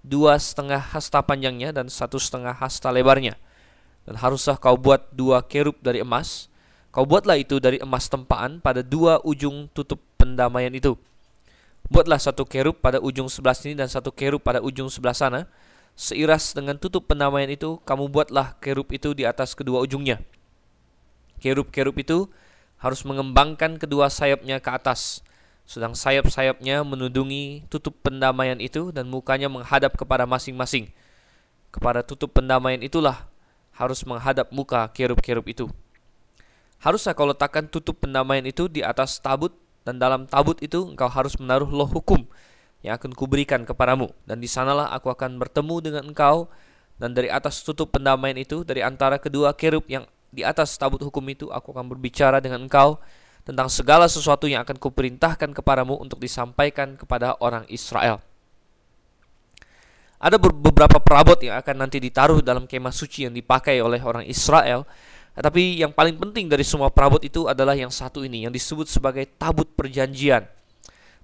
[0.00, 3.36] dua setengah hasta panjangnya dan satu setengah hasta lebarnya.
[4.08, 6.48] Dan haruslah kau buat dua kerub dari emas.
[6.88, 10.96] Kau buatlah itu dari emas tempaan pada dua ujung tutup pendamaian itu
[11.88, 15.48] Buatlah satu kerub pada ujung sebelah sini dan satu kerub pada ujung sebelah sana.
[15.98, 20.22] Seiras dengan tutup pendamaian itu, kamu buatlah kerub itu di atas kedua ujungnya.
[21.42, 22.30] Kerub-kerub itu
[22.78, 25.26] harus mengembangkan kedua sayapnya ke atas,
[25.66, 30.94] sedang sayap-sayapnya menudungi tutup pendamaian itu dan mukanya menghadap kepada masing-masing.
[31.74, 33.26] Kepada tutup pendamaian itulah
[33.74, 35.66] harus menghadap muka kerub-kerub itu.
[36.78, 39.50] Haruslah kau letakkan tutup pendamaian itu di atas tabut
[39.88, 42.28] dan dalam tabut itu engkau harus menaruh loh hukum
[42.84, 46.52] yang akan kuberikan kepadamu dan di sanalah aku akan bertemu dengan engkau
[47.00, 51.24] dan dari atas tutup pendamaian itu dari antara kedua kerub yang di atas tabut hukum
[51.32, 53.00] itu aku akan berbicara dengan engkau
[53.48, 58.20] tentang segala sesuatu yang akan kuperintahkan kepadamu untuk disampaikan kepada orang Israel.
[60.20, 64.84] Ada beberapa perabot yang akan nanti ditaruh dalam kemah suci yang dipakai oleh orang Israel.
[65.38, 69.22] Tetapi yang paling penting dari semua perabot itu adalah yang satu ini yang disebut sebagai
[69.38, 70.42] tabut perjanjian.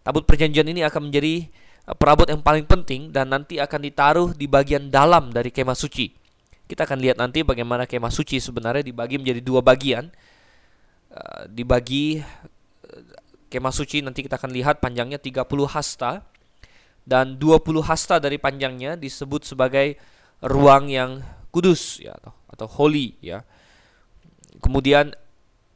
[0.07, 1.51] Tabut perjanjian ini akan menjadi
[1.91, 6.15] eh, perabot yang paling penting dan nanti akan ditaruh di bagian dalam dari kemah suci.
[6.71, 10.07] Kita akan lihat nanti bagaimana kemah suci sebenarnya dibagi menjadi dua bagian.
[11.11, 13.03] Eh, dibagi eh,
[13.51, 16.23] kemah suci nanti kita akan lihat panjangnya 30 hasta
[17.03, 19.99] dan 20 hasta dari panjangnya disebut sebagai
[20.39, 21.19] ruang yang
[21.51, 23.43] kudus ya atau atau holy ya.
[24.65, 25.13] Kemudian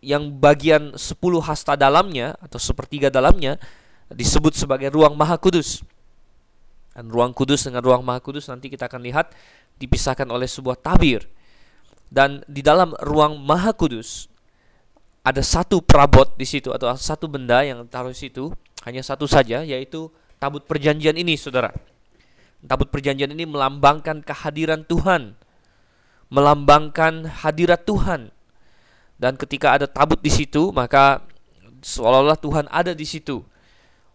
[0.01, 3.61] yang bagian 10 hasta dalamnya atau sepertiga dalamnya
[4.09, 5.85] disebut sebagai ruang maha kudus.
[6.97, 9.37] Dan ruang kudus dengan ruang maha kudus nanti kita akan lihat
[9.77, 11.29] dipisahkan oleh sebuah tabir.
[12.09, 14.33] Dan di dalam ruang maha kudus
[15.21, 18.49] ada satu perabot di situ atau satu benda yang taruh di situ,
[18.89, 20.09] hanya satu saja yaitu
[20.41, 21.69] tabut perjanjian ini, Saudara.
[22.65, 25.37] Tabut perjanjian ini melambangkan kehadiran Tuhan.
[26.33, 28.33] Melambangkan hadirat Tuhan.
[29.19, 31.27] Dan ketika ada tabut di situ, maka
[31.83, 33.43] seolah-olah Tuhan ada di situ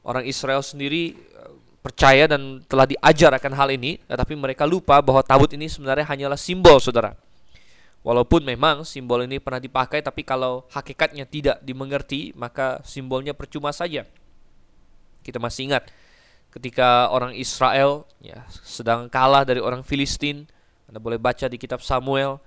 [0.03, 5.23] orang Israel sendiri eh, percaya dan telah diajar akan hal ini, tetapi mereka lupa bahwa
[5.23, 7.15] tabut ini sebenarnya hanyalah simbol, saudara.
[8.03, 14.03] Walaupun memang simbol ini pernah dipakai, tapi kalau hakikatnya tidak dimengerti, maka simbolnya percuma saja.
[15.23, 15.87] Kita masih ingat
[16.51, 20.43] ketika orang Israel ya, sedang kalah dari orang Filistin,
[20.85, 22.43] Anda boleh baca di kitab Samuel,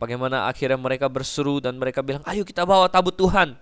[0.00, 3.60] bagaimana akhirnya mereka berseru dan mereka bilang, ayo kita bawa tabut Tuhan.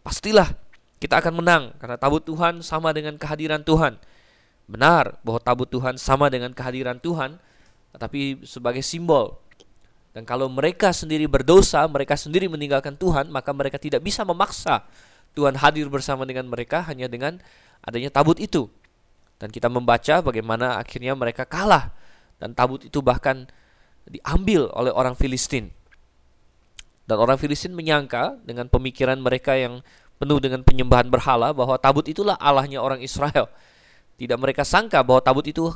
[0.00, 0.56] Pastilah
[0.96, 4.00] kita akan menang karena tabut Tuhan sama dengan kehadiran Tuhan.
[4.64, 7.36] Benar bahwa tabut Tuhan sama dengan kehadiran Tuhan,
[7.92, 9.36] tetapi sebagai simbol.
[10.16, 14.88] Dan kalau mereka sendiri berdosa, mereka sendiri meninggalkan Tuhan, maka mereka tidak bisa memaksa
[15.36, 17.36] Tuhan hadir bersama dengan mereka hanya dengan
[17.84, 18.70] adanya tabut itu.
[19.36, 21.90] Dan kita membaca bagaimana akhirnya mereka kalah
[22.38, 23.50] dan tabut itu bahkan
[24.08, 25.72] diambil oleh orang Filistin.
[27.04, 29.84] Dan orang Filistin menyangka dengan pemikiran mereka yang
[30.16, 33.50] penuh dengan penyembahan berhala bahwa tabut itulah Allahnya orang Israel.
[34.16, 35.68] Tidak mereka sangka bahwa tabut itu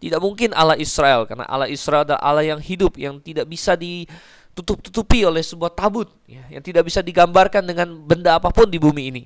[0.00, 5.28] tidak mungkin Allah Israel karena Allah Israel adalah Allah yang hidup yang tidak bisa ditutup-tutupi
[5.28, 9.22] oleh sebuah tabut ya, yang tidak bisa digambarkan dengan benda apa pun di bumi ini.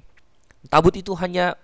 [0.66, 1.54] Tabut itu hanya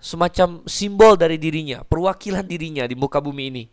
[0.00, 3.64] semacam simbol dari dirinya, perwakilan dirinya di muka bumi ini.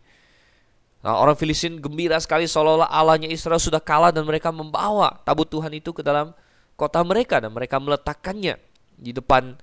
[1.00, 5.72] Nah, orang Filistin gembira sekali seolah-olah Allahnya Israel sudah kalah dan mereka membawa tabut Tuhan
[5.72, 6.36] itu ke dalam
[6.76, 8.60] kota mereka dan mereka meletakkannya
[9.00, 9.56] di depan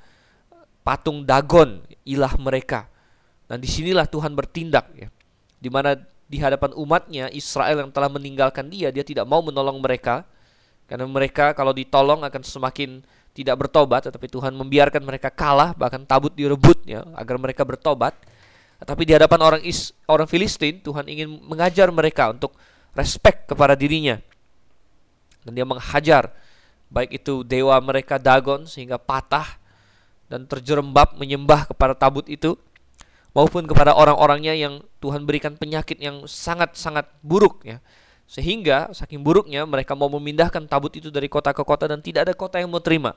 [0.82, 2.90] patung Dagon, ilah mereka.
[3.46, 5.08] Dan di sinilah Tuhan bertindak ya.
[5.62, 5.94] Di mana
[6.28, 10.26] di hadapan umatnya Israel yang telah meninggalkan dia, dia tidak mau menolong mereka
[10.88, 13.04] karena mereka kalau ditolong akan semakin
[13.36, 18.16] tidak bertobat, tetapi Tuhan membiarkan mereka kalah, bahkan tabut direbut ya agar mereka bertobat.
[18.78, 22.54] Tapi di hadapan orang Is, orang Filistin, Tuhan ingin mengajar mereka untuk
[22.94, 24.22] respect kepada dirinya.
[25.42, 26.30] Dan dia menghajar
[26.94, 29.58] baik itu dewa mereka Dagon sehingga patah
[30.30, 32.54] dan terjerembab menyembah kepada tabut itu
[33.34, 37.82] maupun kepada orang-orangnya yang Tuhan berikan penyakit yang sangat-sangat buruk ya.
[38.28, 42.34] Sehingga saking buruknya mereka mau memindahkan tabut itu dari kota ke kota dan tidak ada
[42.36, 43.16] kota yang mau terima.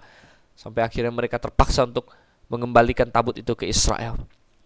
[0.55, 2.14] Sampai akhirnya mereka terpaksa untuk
[2.46, 4.16] mengembalikan tabut itu ke Israel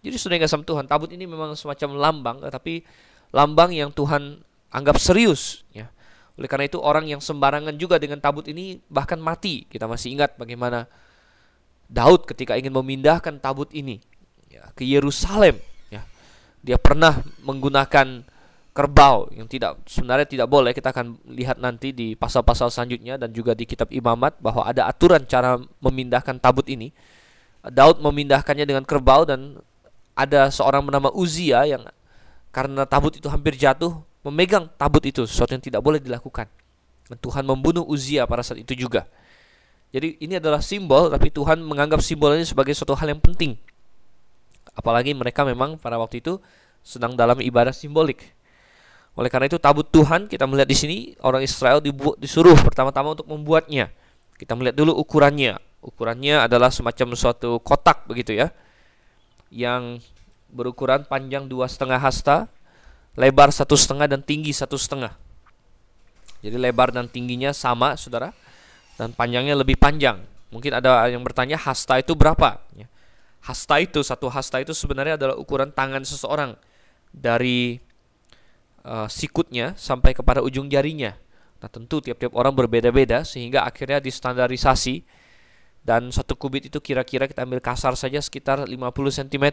[0.05, 2.85] jadi sudah sama Tuhan tabut ini memang semacam lambang tapi
[3.33, 5.89] lambang yang Tuhan anggap serius ya
[6.35, 9.63] oleh karena itu orang yang sembarangan juga dengan tabut ini bahkan mati.
[9.71, 10.83] Kita masih ingat bagaimana
[11.87, 14.03] Daud ketika ingin memindahkan tabut ini
[14.51, 15.55] ya, ke Yerusalem.
[15.87, 16.03] Ya,
[16.59, 18.27] dia pernah menggunakan
[18.75, 20.75] kerbau yang tidak sebenarnya tidak boleh.
[20.75, 25.23] Kita akan lihat nanti di pasal-pasal selanjutnya dan juga di kitab Imamat bahwa ada aturan
[25.23, 26.91] cara memindahkan tabut ini.
[27.63, 29.63] Daud memindahkannya dengan kerbau dan
[30.15, 31.83] ada seorang bernama Uzia yang
[32.55, 36.47] karena tabut itu hampir jatuh memegang tabut itu sesuatu yang tidak boleh dilakukan.
[37.05, 39.05] Dan Tuhan membunuh Uzia pada saat itu juga.
[39.93, 43.59] Jadi ini adalah simbol tapi Tuhan menganggap simbol ini sebagai suatu hal yang penting.
[44.73, 46.41] Apalagi mereka memang pada waktu itu
[46.81, 48.33] sedang dalam ibadah simbolik.
[49.15, 53.27] Oleh karena itu tabut Tuhan kita melihat di sini orang Israel dibuat, disuruh pertama-tama untuk
[53.29, 53.91] membuatnya.
[54.35, 55.55] Kita melihat dulu ukurannya.
[55.79, 58.51] Ukurannya adalah semacam suatu kotak begitu ya,
[59.55, 60.03] yang
[60.51, 62.51] berukuran panjang dua setengah hasta,
[63.15, 65.15] lebar satu setengah dan tinggi satu setengah.
[66.43, 68.35] Jadi lebar dan tingginya sama, saudara,
[68.99, 70.19] dan panjangnya lebih panjang.
[70.51, 72.59] Mungkin ada yang bertanya hasta itu berapa?
[72.75, 72.91] Ya.
[73.45, 76.57] hasta itu, satu hasta itu sebenarnya adalah ukuran tangan seseorang
[77.13, 77.77] dari
[78.81, 81.13] uh, sikutnya sampai kepada ujung jarinya.
[81.61, 85.05] Nah, tentu tiap-tiap orang berbeda-beda sehingga akhirnya distandarisasi
[85.85, 88.73] dan satu kubit itu kira-kira kita ambil kasar saja sekitar 50
[89.21, 89.45] cm.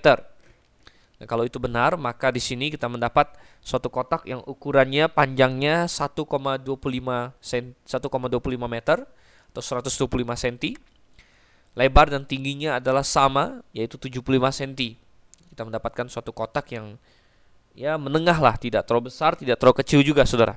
[1.21, 6.25] Nah, kalau itu benar, maka di sini kita mendapat suatu kotak yang ukurannya panjangnya 1,25
[6.25, 7.37] 1,25
[8.67, 8.99] meter
[9.53, 10.81] atau 125 cm
[11.73, 14.97] lebar dan tingginya adalah sama yaitu 75 cm.
[15.53, 16.97] Kita mendapatkan suatu kotak yang
[17.77, 20.57] ya menengah lah, tidak terlalu besar, tidak terlalu kecil juga, Saudara.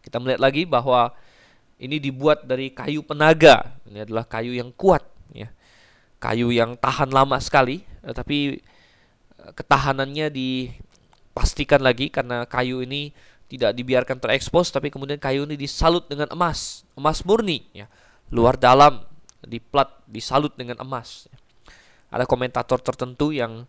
[0.00, 1.12] Kita melihat lagi bahwa
[1.76, 3.76] ini dibuat dari kayu penaga.
[3.84, 5.52] Ini adalah kayu yang kuat, ya.
[6.16, 8.60] Kayu yang tahan lama sekali, tapi
[9.36, 13.12] eh, ketahanannya dipastikan lagi karena kayu ini
[13.46, 17.86] tidak dibiarkan terekspos tapi kemudian kayu ini disalut dengan emas, emas murni ya.
[18.32, 19.06] Luar dalam
[19.44, 21.30] diplat, disalut dengan emas.
[22.10, 23.68] Ada komentator tertentu yang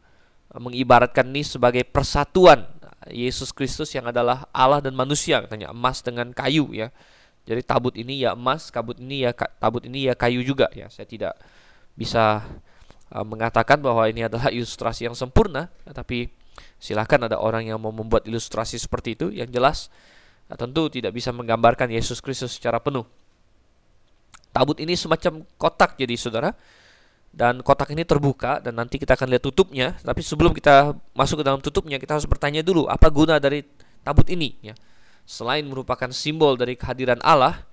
[0.56, 2.66] eh, mengibaratkan ini sebagai persatuan
[3.12, 6.90] Yesus Kristus yang adalah Allah dan manusia katanya emas dengan kayu ya.
[7.48, 10.92] Jadi tabut ini ya emas, kabut ini ya tabut ini ya kayu juga ya.
[10.92, 11.40] Saya tidak
[11.96, 12.44] bisa
[13.10, 16.28] uh, mengatakan bahwa ini adalah ilustrasi yang sempurna, tapi
[16.76, 19.94] silakan ada orang yang mau membuat ilustrasi seperti itu yang jelas
[20.50, 23.08] nah, tentu tidak bisa menggambarkan Yesus Kristus secara penuh.
[24.52, 26.52] Tabut ini semacam kotak jadi saudara.
[27.38, 29.94] Dan kotak ini terbuka dan nanti kita akan lihat tutupnya.
[30.02, 33.62] Tapi sebelum kita masuk ke dalam tutupnya, kita harus bertanya dulu apa guna dari
[34.02, 34.58] tabut ini.
[34.66, 34.74] Ya.
[35.28, 37.68] Selain merupakan simbol dari kehadiran Allah,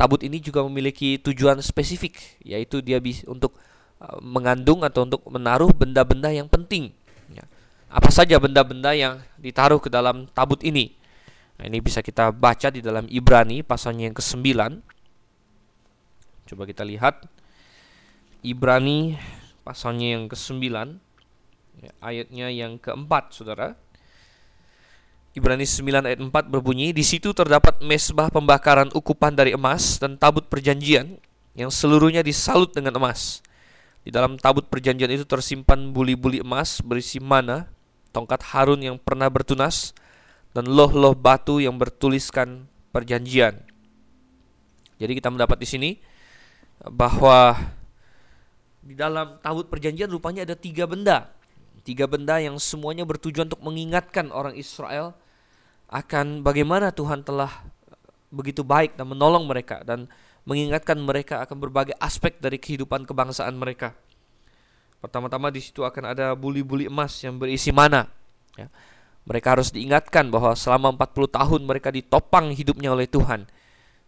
[0.00, 3.52] tabut ini juga memiliki tujuan spesifik, yaitu dia bisa untuk
[4.00, 6.88] uh, mengandung atau untuk menaruh benda-benda yang penting.
[7.28, 7.44] Ya.
[7.92, 10.96] Apa saja benda-benda yang ditaruh ke dalam tabut ini?
[11.60, 14.80] Nah, ini bisa kita baca di dalam Ibrani pasalnya yang ke-9
[16.50, 17.30] Coba kita lihat
[18.42, 19.14] Ibrani
[19.62, 20.66] pasalnya yang ke-9
[21.78, 23.78] ya, ayatnya yang keempat saudara
[25.30, 30.50] Ibrani 9 ayat 4 berbunyi di situ terdapat mesbah pembakaran ukupan dari emas dan tabut
[30.50, 31.22] perjanjian
[31.54, 33.38] yang seluruhnya disalut dengan emas
[34.02, 37.70] di dalam tabut perjanjian itu tersimpan buli-buli emas berisi mana
[38.10, 39.94] tongkat Harun yang pernah bertunas
[40.50, 43.70] dan loh-loh batu yang bertuliskan perjanjian
[45.00, 45.90] jadi kita mendapat di sini
[46.84, 47.56] bahwa
[48.84, 51.32] di dalam tabut perjanjian rupanya ada tiga benda.
[51.80, 55.16] Tiga benda yang semuanya bertujuan untuk mengingatkan orang Israel
[55.90, 57.50] akan bagaimana Tuhan telah
[58.30, 60.06] begitu baik dan menolong mereka dan
[60.46, 63.92] mengingatkan mereka akan berbagai aspek dari kehidupan kebangsaan mereka.
[65.02, 68.06] Pertama-tama di situ akan ada buli-buli emas yang berisi mana.
[68.54, 68.70] Ya.
[69.26, 73.50] Mereka harus diingatkan bahwa selama 40 tahun mereka ditopang hidupnya oleh Tuhan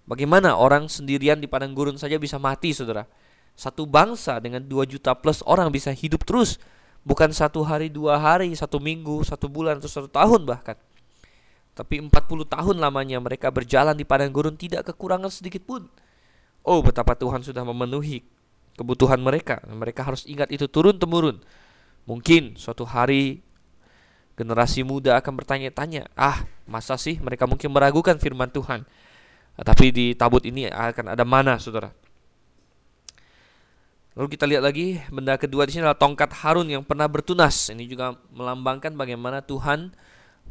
[0.03, 3.07] Bagaimana orang sendirian di padang gurun saja bisa mati, saudara?
[3.55, 6.59] Satu bangsa dengan 2 juta plus orang bisa hidup terus.
[7.03, 10.79] Bukan satu hari, dua hari, satu minggu, satu bulan, atau satu tahun bahkan.
[11.73, 12.13] Tapi 40
[12.45, 15.89] tahun lamanya mereka berjalan di padang gurun tidak kekurangan sedikit pun.
[16.63, 18.21] Oh betapa Tuhan sudah memenuhi
[18.77, 19.65] kebutuhan mereka.
[19.65, 21.41] Mereka harus ingat itu turun-temurun.
[22.05, 23.41] Mungkin suatu hari
[24.37, 28.85] generasi muda akan bertanya-tanya, ah masa sih mereka mungkin meragukan firman Tuhan.
[29.53, 31.93] Tapi di tabut ini akan ada mana, saudara?
[34.13, 37.73] Lalu kita lihat lagi benda kedua di sini adalah tongkat Harun yang pernah bertunas.
[37.73, 39.93] Ini juga melambangkan bagaimana Tuhan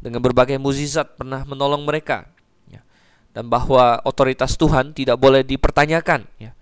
[0.02, 2.26] dengan berbagai mukjizat pernah menolong mereka.
[2.66, 2.82] Ya.
[3.30, 6.26] Dan bahwa otoritas Tuhan tidak boleh dipertanyakan.
[6.42, 6.52] Ya.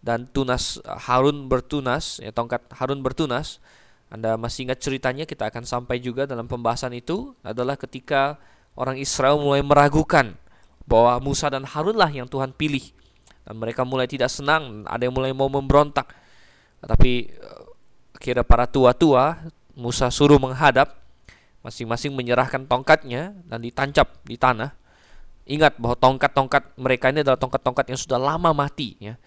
[0.00, 3.60] Dan tunas Harun bertunas, ya, tongkat Harun bertunas.
[4.08, 5.28] Anda masih ingat ceritanya?
[5.28, 8.40] Kita akan sampai juga dalam pembahasan itu adalah ketika
[8.72, 10.32] orang Israel mulai meragukan
[10.88, 12.96] bahwa Musa dan Harunlah yang Tuhan pilih
[13.44, 16.12] dan mereka mulai tidak senang ada yang mulai mau memberontak
[16.80, 17.64] tapi eh,
[18.16, 19.40] akhirnya para tua-tua
[19.76, 20.96] Musa suruh menghadap
[21.64, 24.72] masing-masing menyerahkan tongkatnya dan ditancap di tanah
[25.48, 29.18] ingat bahwa tongkat-tongkat mereka ini adalah tongkat-tongkat yang sudah lama mati ya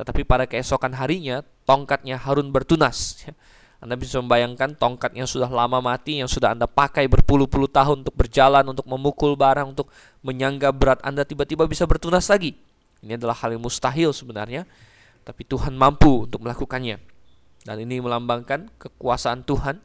[0.00, 3.36] tetapi pada keesokan harinya tongkatnya Harun bertunas ya.
[3.80, 8.12] Anda bisa membayangkan tongkat yang sudah lama mati, yang sudah Anda pakai berpuluh-puluh tahun untuk
[8.12, 9.88] berjalan, untuk memukul barang, untuk
[10.20, 12.60] menyangga berat Anda tiba-tiba bisa bertunas lagi.
[13.00, 14.68] Ini adalah hal yang mustahil sebenarnya,
[15.24, 17.00] tapi Tuhan mampu untuk melakukannya.
[17.64, 19.80] Dan ini melambangkan kekuasaan Tuhan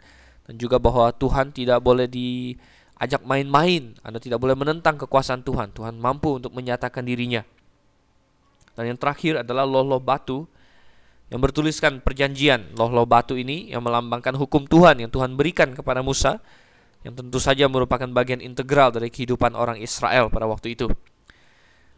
[0.46, 3.98] dan juga bahwa Tuhan tidak boleh diajak main-main.
[4.06, 5.74] Anda tidak boleh menentang kekuasaan Tuhan.
[5.74, 7.42] Tuhan mampu untuk menyatakan dirinya.
[8.78, 10.46] Dan yang terakhir adalah loh-loh batu
[11.34, 16.38] yang bertuliskan perjanjian loh-loh batu ini yang melambangkan hukum Tuhan yang Tuhan berikan kepada Musa
[17.02, 20.90] yang tentu saja merupakan bagian integral dari kehidupan orang Israel pada waktu itu.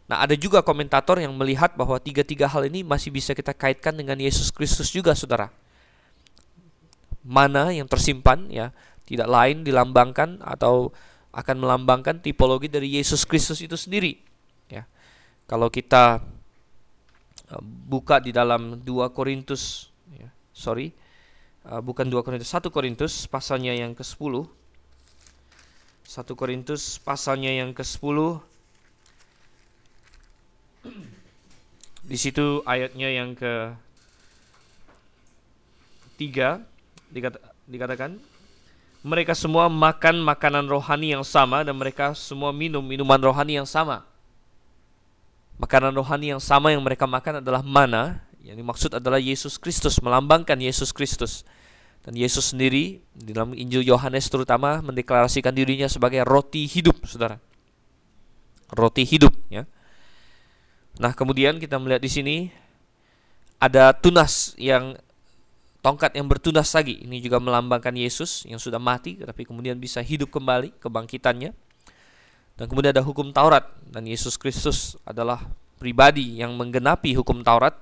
[0.08, 4.16] Nah, ada juga komentator yang melihat bahwa tiga-tiga hal ini masih bisa kita kaitkan dengan
[4.16, 5.52] Yesus Kristus juga, saudara.
[7.28, 8.72] Mana yang tersimpan ya
[9.04, 10.88] tidak lain dilambangkan atau
[11.28, 14.16] akan melambangkan tipologi dari Yesus Kristus itu sendiri
[14.72, 14.88] ya.
[15.44, 16.24] Kalau kita
[17.52, 20.96] uh, buka di dalam 2 Korintus ya, sorry
[21.68, 24.48] uh, bukan 2 Korintus 1 Korintus pasalnya yang ke-10
[26.08, 28.40] 1 Korintus pasalnya yang ke-10
[32.08, 33.76] di situ ayatnya yang ke
[37.12, 37.32] tiga
[37.68, 38.20] dikatakan
[39.02, 44.02] mereka semua makan makanan rohani yang sama dan mereka semua minum minuman rohani yang sama.
[45.58, 50.58] Makanan rohani yang sama yang mereka makan adalah mana, yang dimaksud adalah Yesus Kristus, melambangkan
[50.58, 51.42] Yesus Kristus.
[52.06, 57.42] Dan Yesus sendiri di dalam Injil Yohanes terutama mendeklarasikan dirinya sebagai roti hidup, Saudara.
[58.70, 59.66] Roti hidup, ya.
[60.98, 62.36] Nah, kemudian kita melihat di sini
[63.58, 64.94] ada tunas yang
[65.80, 67.02] tongkat yang bertunas lagi.
[67.02, 71.50] Ini juga melambangkan Yesus yang sudah mati tapi kemudian bisa hidup kembali kebangkitannya.
[72.58, 75.46] Dan kemudian ada hukum Taurat dan Yesus Kristus adalah
[75.78, 77.78] pribadi yang menggenapi hukum Taurat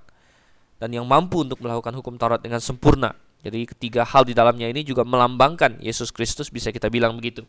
[0.77, 3.17] dan yang mampu untuk melakukan hukum Taurat dengan sempurna.
[3.41, 7.49] Jadi ketiga hal di dalamnya ini juga melambangkan Yesus Kristus bisa kita bilang begitu.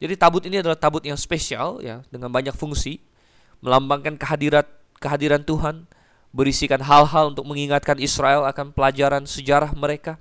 [0.00, 3.00] Jadi tabut ini adalah tabut yang spesial ya dengan banyak fungsi
[3.60, 4.64] melambangkan kehadiran
[5.00, 5.88] kehadiran Tuhan,
[6.30, 10.18] berisikan hal-hal untuk mengingatkan Israel akan pelajaran sejarah mereka,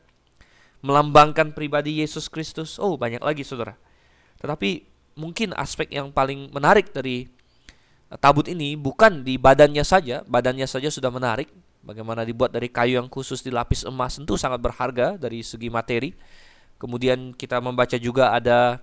[0.82, 2.82] melambangkan pribadi Yesus Kristus.
[2.82, 3.78] Oh, banyak lagi Saudara.
[4.42, 4.86] Tetapi
[5.20, 7.30] mungkin aspek yang paling menarik dari
[8.18, 11.52] tabut ini bukan di badannya saja, badannya saja sudah menarik,
[11.86, 16.16] bagaimana dibuat dari kayu yang khusus dilapis emas tentu sangat berharga dari segi materi.
[16.80, 18.80] Kemudian kita membaca juga ada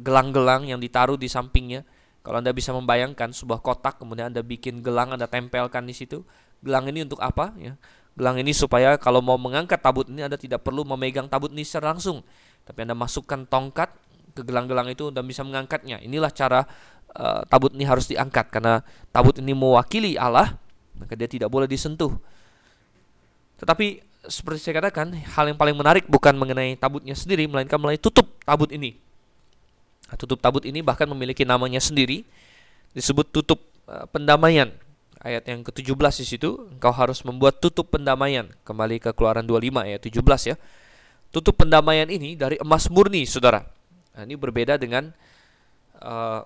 [0.00, 1.84] gelang-gelang yang ditaruh di sampingnya
[2.24, 6.24] kalau Anda bisa membayangkan sebuah kotak kemudian Anda bikin gelang Anda tempelkan di situ.
[6.64, 7.76] Gelang ini untuk apa ya?
[8.16, 11.92] Gelang ini supaya kalau mau mengangkat tabut ini Anda tidak perlu memegang tabut ini secara
[11.92, 12.24] langsung,
[12.64, 13.92] tapi Anda masukkan tongkat
[14.32, 16.00] ke gelang-gelang itu dan bisa mengangkatnya.
[16.00, 16.64] Inilah cara
[17.14, 20.56] uh, tabut ini harus diangkat karena tabut ini mewakili Allah,
[20.96, 22.14] maka dia tidak boleh disentuh.
[23.58, 28.30] Tetapi seperti saya katakan, hal yang paling menarik bukan mengenai tabutnya sendiri, melainkan melalui tutup
[28.46, 28.96] tabut ini.
[30.14, 32.22] Tutup tabut ini bahkan memiliki namanya sendiri,
[32.94, 33.58] disebut tutup
[33.90, 34.70] uh, pendamaian.
[35.24, 38.44] Ayat yang ke-17 di situ, engkau harus membuat tutup pendamaian.
[38.60, 40.56] Kembali ke Keluaran 25 ayat 17 ya.
[41.32, 43.64] Tutup pendamaian ini dari emas murni, Saudara.
[44.12, 45.08] Nah, ini berbeda dengan
[46.04, 46.44] uh,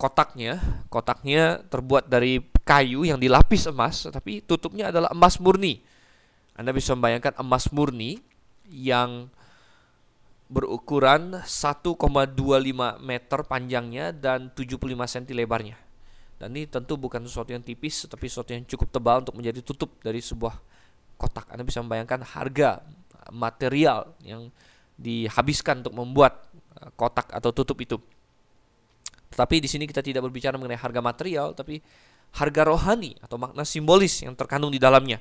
[0.00, 0.56] kotaknya.
[0.88, 5.84] Kotaknya terbuat dari kayu yang dilapis emas, tapi tutupnya adalah emas murni.
[6.56, 8.24] Anda bisa membayangkan emas murni
[8.72, 9.28] yang
[10.48, 11.92] berukuran 1,25
[13.04, 15.87] meter panjangnya dan 75 cm lebarnya.
[16.38, 19.90] Dan ini tentu bukan sesuatu yang tipis, tetapi sesuatu yang cukup tebal untuk menjadi tutup
[19.98, 20.54] dari sebuah
[21.18, 21.50] kotak.
[21.50, 22.78] Anda bisa membayangkan harga
[23.34, 24.48] material yang
[24.94, 26.46] dihabiskan untuk membuat
[26.78, 27.98] uh, kotak atau tutup itu.
[29.34, 31.82] Tetapi di sini kita tidak berbicara mengenai harga material, tapi
[32.38, 35.18] harga rohani atau makna simbolis yang terkandung di dalamnya.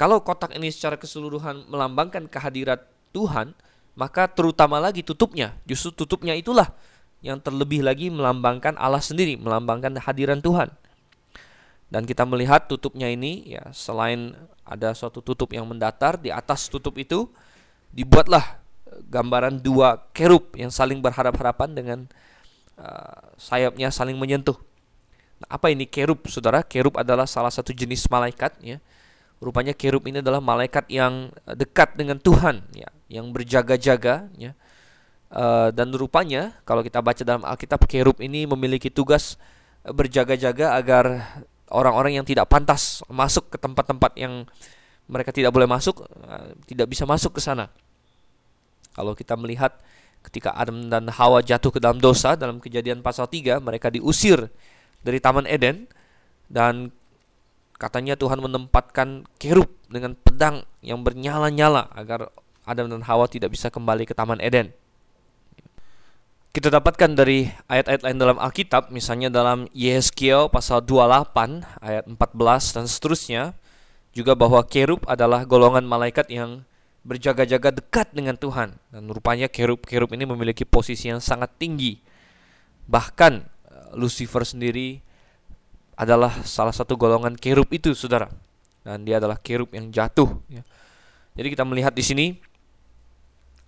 [0.00, 2.80] Kalau kotak ini secara keseluruhan melambangkan kehadiran
[3.12, 3.52] Tuhan,
[3.92, 5.52] maka terutama lagi tutupnya.
[5.68, 6.72] Justru tutupnya itulah
[7.22, 10.68] yang terlebih lagi melambangkan Allah sendiri, melambangkan hadiran Tuhan.
[11.92, 14.34] Dan kita melihat tutupnya ini ya selain
[14.66, 17.28] ada suatu tutup yang mendatar di atas tutup itu
[17.92, 18.58] dibuatlah
[19.12, 21.98] gambaran dua kerub yang saling berharap-harapan dengan
[22.80, 24.56] uh, sayapnya saling menyentuh.
[25.44, 26.64] Nah, apa ini kerub, Saudara?
[26.64, 28.80] Kerub adalah salah satu jenis malaikat ya
[29.42, 34.54] Rupanya kerub ini adalah malaikat yang eh, dekat dengan Tuhan, ya, yang berjaga-jaga, ya.
[35.32, 39.40] Uh, dan rupanya kalau kita baca dalam Alkitab kerub ini memiliki tugas
[39.80, 41.04] eh, berjaga-jaga agar
[41.72, 44.44] orang-orang yang tidak pantas masuk ke tempat-tempat yang
[45.08, 47.72] mereka tidak boleh masuk uh, tidak bisa masuk ke sana.
[48.92, 49.72] Kalau kita melihat
[50.20, 54.52] ketika Adam dan Hawa jatuh ke dalam dosa dalam kejadian pasal 3 mereka diusir
[55.00, 55.88] dari taman Eden
[56.52, 56.92] dan
[57.82, 62.30] Katanya Tuhan menempatkan kerub dengan pedang yang bernyala-nyala agar
[62.62, 64.70] Adam dan Hawa tidak bisa kembali ke Taman Eden.
[66.52, 72.84] Kita dapatkan dari ayat-ayat lain dalam Alkitab, misalnya dalam Yehezkiel pasal 28 ayat 14 dan
[72.84, 73.42] seterusnya,
[74.12, 76.60] juga bahwa kerub adalah golongan malaikat yang
[77.08, 81.96] berjaga-jaga dekat dengan Tuhan dan rupanya kerub-kerub ini memiliki posisi yang sangat tinggi.
[82.84, 85.00] Bahkan eh, Lucifer sendiri
[85.96, 88.28] adalah salah satu golongan kerub itu, saudara.
[88.84, 90.28] Dan dia adalah kerub yang jatuh.
[90.52, 90.60] Ya.
[91.32, 92.26] Jadi kita melihat di sini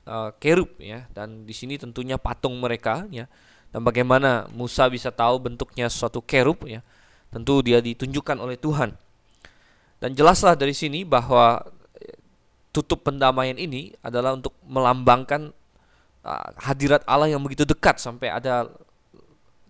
[0.08, 3.28] uh, kerub ya, dan di sini tentunya patung mereka ya.
[3.74, 6.80] Dan bagaimana Musa bisa tahu bentuknya suatu kerub ya?
[7.34, 8.94] Tentu dia ditunjukkan oleh Tuhan.
[9.98, 11.58] Dan jelaslah dari sini bahwa
[12.74, 15.54] tutup pendamaian ini adalah untuk melambangkan
[16.26, 18.66] uh, hadirat Allah yang begitu dekat sampai ada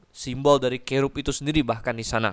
[0.09, 2.32] simbol dari kerub itu sendiri bahkan di sana.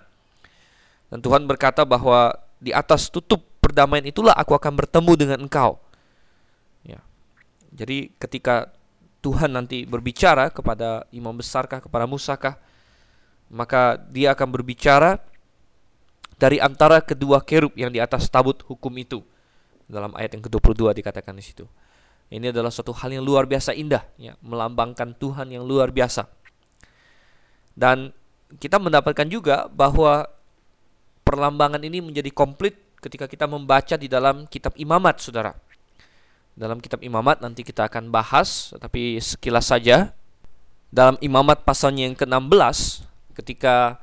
[1.12, 2.32] Dan Tuhan berkata bahwa
[2.64, 5.76] di atas tutup perdamaian itulah aku akan bertemu dengan engkau.
[7.72, 8.72] Jadi ketika
[9.24, 12.58] Tuhan nanti berbicara kepada imam besarkah kepada Musakah
[13.52, 15.20] maka dia akan berbicara
[16.40, 19.20] dari antara kedua kerub yang di atas tabut hukum itu
[19.86, 21.68] dalam ayat yang ke-22 dikatakan di situ.
[22.32, 26.32] Ini adalah suatu hal yang luar biasa indah, ya, melambangkan Tuhan yang luar biasa.
[27.76, 28.16] Dan
[28.56, 30.24] kita mendapatkan juga bahwa
[31.28, 35.52] perlambangan ini menjadi komplit ketika kita membaca di dalam kitab Imamat, Saudara.
[36.56, 40.12] Dalam kitab Imamat nanti kita akan bahas, tapi sekilas saja
[40.92, 43.08] dalam Imamat pasalnya yang ke-16
[43.40, 43.98] ketika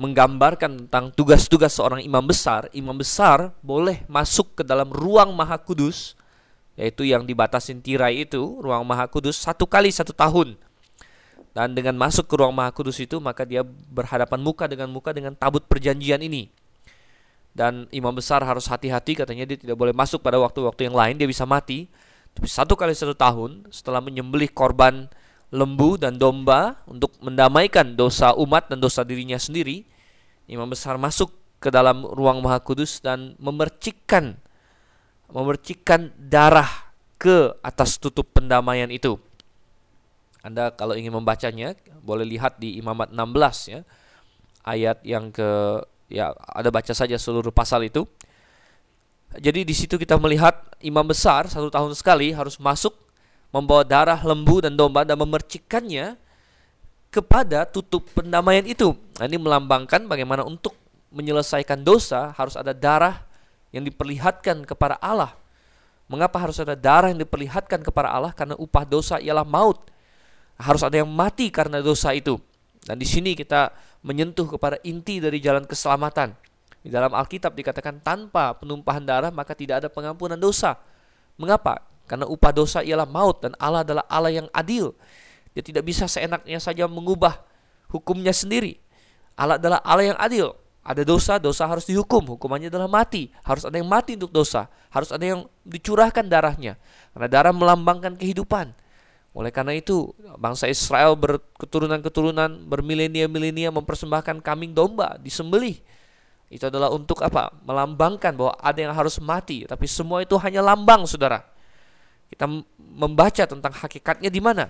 [0.00, 6.16] menggambarkan tentang tugas-tugas seorang imam besar, imam besar boleh masuk ke dalam ruang maha kudus,
[6.72, 10.56] yaitu yang dibatasin tirai itu, ruang maha kudus, satu kali satu tahun.
[11.52, 15.36] Dan dengan masuk ke ruang maha kudus itu, maka dia berhadapan muka dengan muka dengan
[15.36, 16.48] tabut perjanjian ini.
[17.60, 21.28] Dan imam besar harus hati-hati, katanya dia tidak boleh masuk pada waktu-waktu yang lain, dia
[21.28, 21.92] bisa mati.
[22.32, 25.12] Tapi satu kali satu tahun, setelah menyembelih korban
[25.52, 29.84] lembu dan domba untuk mendamaikan dosa umat dan dosa dirinya sendiri,
[30.48, 34.40] imam besar masuk ke dalam ruang maha kudus dan memercikkan
[35.28, 36.88] memercikkan darah
[37.20, 39.20] ke atas tutup pendamaian itu.
[40.40, 43.80] Anda kalau ingin membacanya boleh lihat di Imamat 16 ya.
[44.64, 48.04] Ayat yang ke ya ada baca saja seluruh pasal itu.
[49.38, 52.92] Jadi di situ kita melihat imam besar satu tahun sekali harus masuk
[53.54, 56.18] membawa darah lembu dan domba dan memercikannya
[57.14, 58.94] kepada tutup pendamaian itu.
[59.18, 60.74] Nah, ini melambangkan bagaimana untuk
[61.10, 63.26] menyelesaikan dosa harus ada darah
[63.70, 65.34] yang diperlihatkan kepada Allah.
[66.10, 68.34] Mengapa harus ada darah yang diperlihatkan kepada Allah?
[68.34, 69.78] Karena upah dosa ialah maut.
[70.58, 72.38] Harus ada yang mati karena dosa itu.
[72.84, 76.32] Dan di sini kita menyentuh kepada inti dari jalan keselamatan.
[76.80, 80.80] Di dalam Alkitab dikatakan tanpa penumpahan darah maka tidak ada pengampunan dosa.
[81.36, 81.84] Mengapa?
[82.08, 84.96] Karena upah dosa ialah maut dan Allah adalah Allah yang adil.
[85.52, 87.38] Dia tidak bisa seenaknya saja mengubah
[87.92, 88.80] hukumnya sendiri.
[89.36, 90.56] Allah adalah Allah yang adil.
[90.80, 92.34] Ada dosa, dosa harus dihukum.
[92.34, 93.28] Hukumannya adalah mati.
[93.44, 94.66] Harus ada yang mati untuk dosa.
[94.88, 96.80] Harus ada yang dicurahkan darahnya.
[97.12, 98.72] Karena darah melambangkan kehidupan.
[99.30, 100.10] Oleh karena itu,
[100.42, 105.78] bangsa Israel berketurunan-keturunan, bermilenia-milenia mempersembahkan kambing domba, disembelih.
[106.50, 107.54] Itu adalah untuk apa?
[107.62, 109.62] Melambangkan bahwa ada yang harus mati.
[109.70, 111.46] Tapi semua itu hanya lambang, saudara.
[112.26, 114.66] Kita membaca tentang hakikatnya di mana?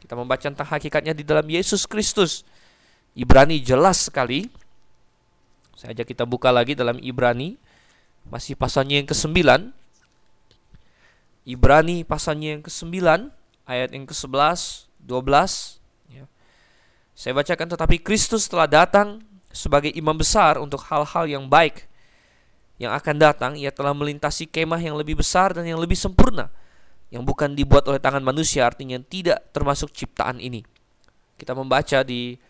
[0.00, 2.40] Kita membaca tentang hakikatnya di dalam Yesus Kristus.
[3.12, 4.48] Ibrani jelas sekali.
[5.76, 7.60] Saya ajak kita buka lagi dalam Ibrani.
[8.32, 9.36] Masih pasalnya yang ke-9.
[11.44, 13.39] Ibrani pasalnya yang ke-9.
[13.70, 15.78] Ayat yang ke-11, 12.
[16.10, 16.26] Ya.
[17.14, 19.22] Saya bacakan, tetapi Kristus telah datang
[19.54, 21.86] sebagai imam besar untuk hal-hal yang baik
[22.80, 26.48] yang akan datang, ia telah melintasi kemah yang lebih besar dan yang lebih sempurna,
[27.12, 30.64] yang bukan dibuat oleh tangan manusia artinya tidak termasuk ciptaan ini.
[31.36, 32.40] Kita membaca di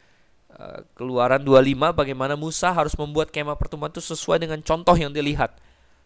[0.55, 5.27] uh, Keluaran 25 bagaimana Musa harus membuat kemah pertemuan itu sesuai dengan contoh yang dia
[5.27, 5.51] lihat.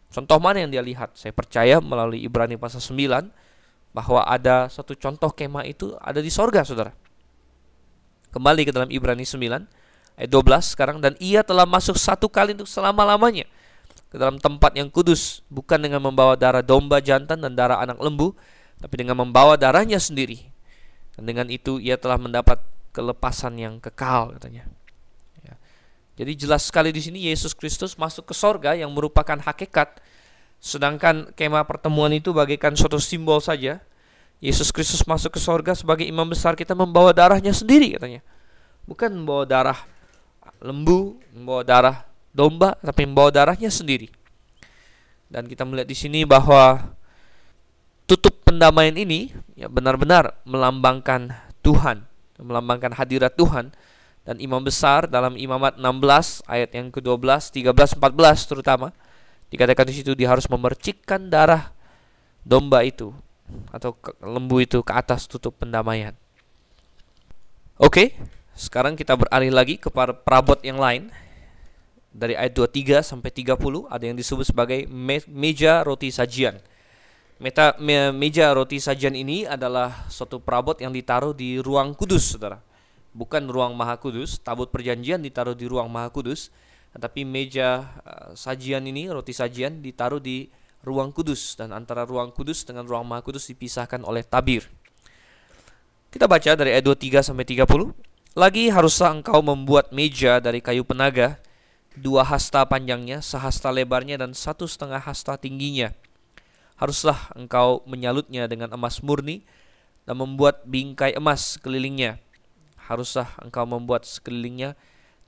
[0.09, 1.13] Contoh mana yang dia lihat?
[1.21, 3.44] Saya percaya melalui Ibrani pasal 9
[3.95, 6.91] bahwa ada satu contoh kemah itu ada di sorga, Saudara.
[8.35, 9.39] Kembali ke dalam Ibrani 9
[10.19, 13.47] ayat 12 sekarang dan ia telah masuk satu kali untuk selama-lamanya
[14.11, 18.35] ke dalam tempat yang kudus bukan dengan membawa darah domba jantan dan darah anak lembu
[18.79, 20.55] tapi dengan membawa darahnya sendiri
[21.19, 22.63] dan dengan itu ia telah mendapat
[22.95, 24.71] kelepasan yang kekal katanya
[25.43, 25.59] ya.
[26.15, 29.99] jadi jelas sekali di sini Yesus Kristus masuk ke sorga yang merupakan hakikat
[30.65, 33.85] sedangkan kemah pertemuan itu bagaikan suatu simbol saja.
[34.41, 38.25] Yesus Kristus masuk ke sorga sebagai imam besar kita membawa darahnya sendiri katanya.
[38.89, 39.77] Bukan membawa darah
[40.65, 41.97] lembu membawa darah
[42.33, 44.09] domba tapi membawa darahnya sendiri.
[45.29, 46.97] Dan kita melihat di sini bahwa
[48.09, 51.29] tutup pendamaian ini ya benar-benar melambangkan
[51.61, 52.09] Tuhan,
[52.41, 53.77] melambangkan hadirat Tuhan.
[54.25, 58.97] Dan imam besar dalam Imamat 16 ayat yang ke-12, 13, 14 terutama
[59.55, 61.71] dikatakan di situ dia harus memercikkan darah
[62.43, 63.15] domba itu
[63.71, 66.11] atau lembu itu ke atas tutup pendamaian.
[67.79, 68.19] Oke,
[68.59, 71.11] sekarang kita beralih lagi ke perabot yang lain
[72.15, 73.55] dari ayat 23 sampai 30
[73.91, 76.59] ada yang disebut sebagai me meja roti sajian.
[77.43, 82.63] Meta, me, meja roti sajian ini adalah suatu perabot yang ditaruh di ruang kudus, Saudara.
[83.11, 86.55] Bukan ruang Maha Kudus, tabut perjanjian ditaruh di ruang Maha Kudus,
[86.95, 90.47] tetapi meja uh, sajian ini, roti sajian ditaruh di
[90.87, 94.71] ruang kudus dan antara ruang kudus dengan ruang maha kudus dipisahkan oleh tabir.
[96.15, 97.67] Kita baca dari ayat 23 sampai 30.
[98.39, 101.43] Lagi haruslah engkau membuat meja dari kayu penaga,
[101.99, 105.91] dua hasta panjangnya, sehasta lebarnya dan satu setengah hasta tingginya.
[106.79, 109.43] Haruslah engkau menyalutnya dengan emas murni
[110.07, 112.23] dan membuat bingkai emas kelilingnya.
[112.79, 114.79] Haruslah engkau membuat sekelilingnya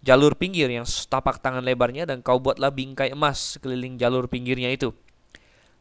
[0.06, 4.94] jalur pinggir yang setapak tangan lebarnya dan kau buatlah bingkai emas sekeliling jalur pinggirnya itu.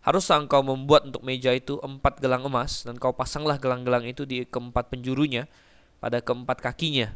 [0.02, 4.42] Haruslah engkau membuat untuk meja itu empat gelang emas dan kau pasanglah gelang-gelang itu di
[4.46, 5.46] keempat penjurunya
[6.02, 7.14] pada keempat kakinya.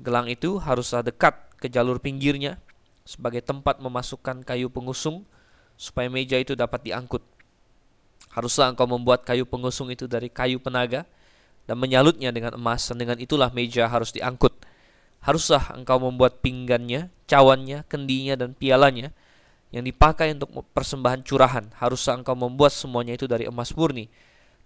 [0.00, 2.56] Gelang itu haruslah dekat ke jalur pinggirnya
[3.04, 5.28] sebagai tempat memasukkan kayu pengusung
[5.76, 7.24] supaya meja itu dapat diangkut.
[8.32, 11.04] Haruslah engkau membuat kayu pengusung itu dari kayu penaga
[11.68, 14.69] dan menyalutnya dengan emas dan dengan itulah meja harus diangkut.
[15.20, 19.12] Haruslah engkau membuat pinggannya, cawannya, kendinya dan pialanya
[19.70, 21.68] yang dipakai untuk persembahan curahan.
[21.76, 24.08] Haruslah engkau membuat semuanya itu dari emas murni.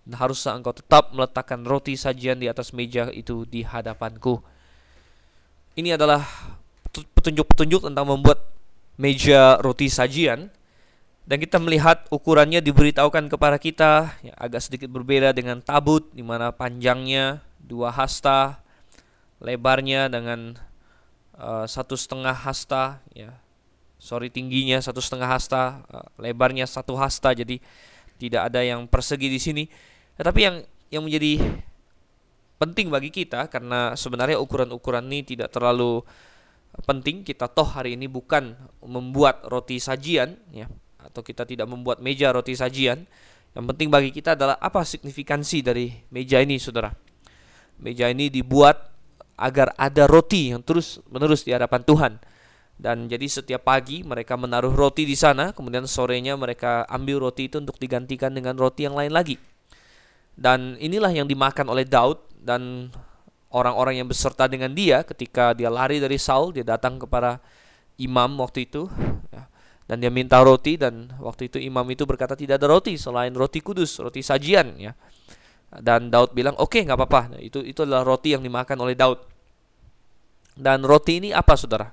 [0.05, 4.40] Dan haruslah engkau tetap meletakkan roti sajian di atas meja itu di hadapanku.
[5.74, 6.22] Ini adalah
[6.94, 8.46] petunjuk-petunjuk tentang membuat
[8.94, 10.55] meja roti sajian
[11.24, 16.52] dan kita melihat ukurannya diberitahukan kepada kita ya, agak sedikit berbeda dengan tabut di mana
[16.52, 18.61] panjangnya dua hasta
[19.45, 20.57] lebarnya dengan
[21.36, 23.45] uh, satu setengah hasta ya
[24.05, 27.57] sorry tingginya satu setengah hasta, uh, lebarnya satu hasta, jadi
[28.20, 29.64] tidak ada yang persegi di sini.
[30.20, 30.57] Tetapi yang
[30.92, 31.40] yang menjadi
[32.61, 36.05] penting bagi kita karena sebenarnya ukuran-ukuran ini tidak terlalu
[36.84, 37.24] penting.
[37.24, 38.53] Kita toh hari ini bukan
[38.84, 40.68] membuat roti sajian, ya,
[41.01, 43.09] atau kita tidak membuat meja roti sajian.
[43.57, 46.92] Yang penting bagi kita adalah apa signifikansi dari meja ini, saudara.
[47.80, 48.93] Meja ini dibuat
[49.35, 52.12] agar ada roti yang terus menerus di hadapan Tuhan
[52.74, 57.62] dan jadi setiap pagi mereka menaruh roti di sana, kemudian sorenya mereka ambil roti itu
[57.62, 59.39] untuk digantikan dengan roti yang lain lagi.
[60.35, 62.91] Dan inilah yang dimakan oleh Daud dan
[63.55, 67.39] orang-orang yang beserta dengan dia ketika dia lari dari Saul, dia datang kepada
[68.03, 68.91] imam waktu itu
[69.30, 69.47] ya,
[69.87, 73.62] dan dia minta roti dan waktu itu imam itu berkata tidak ada roti selain roti
[73.62, 74.99] kudus, roti sajian ya.
[75.81, 78.95] Dan Daud bilang, "Oke, okay, nggak apa-apa." Nah, itu itu adalah roti yang dimakan oleh
[78.95, 79.18] Daud.
[80.55, 81.91] Dan roti ini apa, Saudara?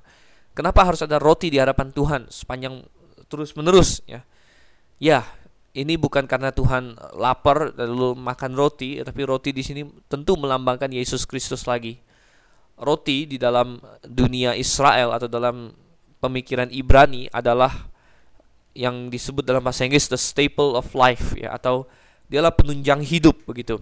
[0.53, 2.85] Kenapa harus ada roti di hadapan Tuhan sepanjang
[3.31, 4.21] terus menerus ya?
[5.01, 5.25] Ya,
[5.71, 11.23] ini bukan karena Tuhan lapar lalu makan roti, tapi roti di sini tentu melambangkan Yesus
[11.23, 11.97] Kristus lagi.
[12.75, 15.71] Roti di dalam dunia Israel atau dalam
[16.21, 17.89] pemikiran Ibrani adalah
[18.77, 21.87] yang disebut dalam bahasa Inggris the staple of life ya atau
[22.31, 23.75] dialah penunjang hidup begitu.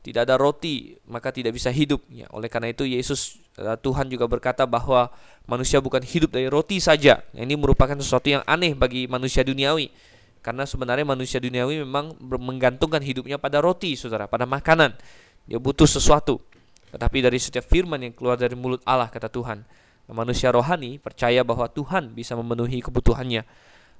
[0.00, 2.30] Tidak ada roti maka tidak bisa hidup ya.
[2.30, 5.12] Oleh karena itu Yesus Eh, Tuhan juga berkata bahwa
[5.44, 7.20] manusia bukan hidup dari roti saja.
[7.36, 9.92] Ini merupakan sesuatu yang aneh bagi manusia duniawi.
[10.40, 14.96] Karena sebenarnya manusia duniawi memang menggantungkan hidupnya pada roti, saudara, pada makanan.
[15.44, 16.40] Dia butuh sesuatu.
[16.88, 19.62] Tetapi dari setiap firman yang keluar dari mulut Allah, kata Tuhan,
[20.08, 23.44] manusia rohani percaya bahwa Tuhan bisa memenuhi kebutuhannya.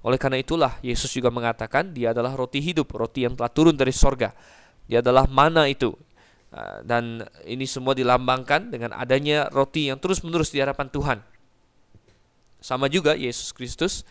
[0.01, 3.93] Oleh karena itulah Yesus juga mengatakan dia adalah roti hidup, roti yang telah turun dari
[3.93, 4.33] sorga.
[4.89, 5.93] Dia adalah mana itu
[6.51, 11.19] Ah, dan ini semua dilambangkan dengan adanya roti yang terus-menerus di hadapan Tuhan.
[12.59, 14.03] Sama juga Yesus Kristus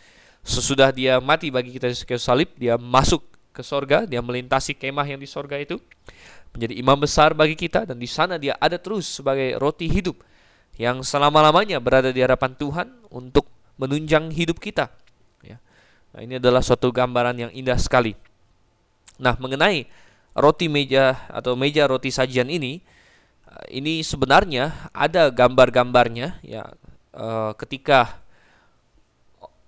[0.48, 5.20] sesudah dia mati bagi kita di salib, dia masuk ke sorga, dia melintasi kemah yang
[5.20, 5.84] di sorga itu,
[6.56, 10.16] menjadi imam besar bagi kita dan di sana dia ada terus sebagai roti hidup
[10.80, 14.88] yang selama-lamanya berada di hadapan Tuhan untuk menunjang hidup kita.
[16.16, 18.18] Nah, ini adalah suatu gambaran yang indah sekali.
[19.22, 19.86] Nah, mengenai
[20.38, 22.80] roti meja atau meja roti sajian ini
[23.50, 26.70] eh, ini sebenarnya ada gambar-gambarnya ya
[27.14, 28.22] uh, ketika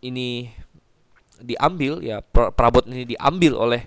[0.01, 0.49] ini
[1.41, 3.81] diambil ya perabot ini diambil oleh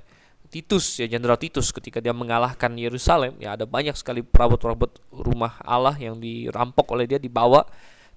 [0.50, 5.94] Titus ya Jenderal Titus ketika dia mengalahkan Yerusalem ya ada banyak sekali perabot-perabot rumah Allah
[5.98, 7.66] yang dirampok oleh dia dibawa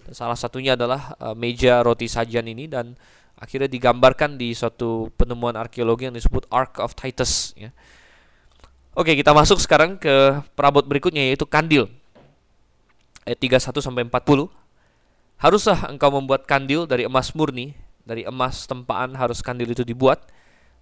[0.06, 2.94] dan salah satunya adalah uh, meja roti sajian ini dan
[3.38, 7.70] akhirnya digambarkan di suatu penemuan arkeologi yang disebut Ark of Titus ya
[8.98, 11.86] Oke, kita masuk sekarang ke perabot berikutnya yaitu kandil.
[13.30, 14.50] Ayat 31 sampai 40.
[15.38, 20.26] Haruslah engkau membuat kandil dari emas murni, dari emas tempaan harus kandil itu dibuat,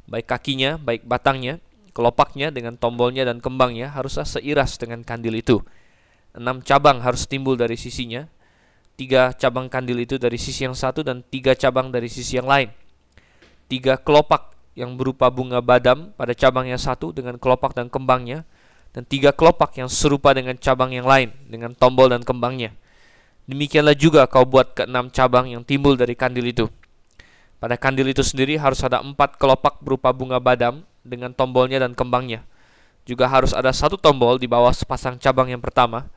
[0.07, 1.59] baik kakinya, baik batangnya,
[1.91, 5.59] kelopaknya dengan tombolnya dan kembangnya haruslah seiras dengan kandil itu.
[6.31, 8.31] Enam cabang harus timbul dari sisinya,
[8.95, 12.71] tiga cabang kandil itu dari sisi yang satu dan tiga cabang dari sisi yang lain.
[13.67, 18.43] Tiga kelopak yang berupa bunga badam pada cabang yang satu dengan kelopak dan kembangnya,
[18.95, 22.75] dan tiga kelopak yang serupa dengan cabang yang lain dengan tombol dan kembangnya.
[23.45, 26.65] Demikianlah juga kau buat keenam cabang yang timbul dari kandil itu.
[27.61, 32.43] Pada kandil itu sendiri harus ada empat kelopak berupa bunga badam dengan tombolnya dan kembangnya.
[33.05, 36.09] Juga harus ada satu tombol di bawah sepasang cabang yang pertama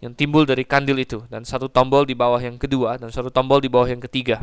[0.00, 3.60] yang timbul dari kandil itu dan satu tombol di bawah yang kedua dan satu tombol
[3.60, 4.40] di bawah yang ketiga.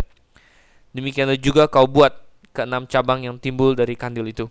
[0.93, 2.13] Demikianlah juga kau buat
[2.53, 4.45] keenam cabang yang timbul dari kandil itu.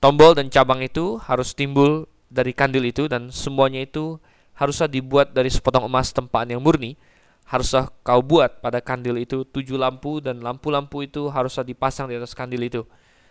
[0.00, 4.20] Tombol dan cabang itu harus timbul dari kandil itu dan semuanya itu
[4.56, 7.00] haruslah dibuat dari sepotong emas tempaan yang murni.
[7.44, 12.32] Haruslah kau buat pada kandil itu tujuh lampu dan lampu-lampu itu haruslah dipasang di atas
[12.32, 12.82] kandil itu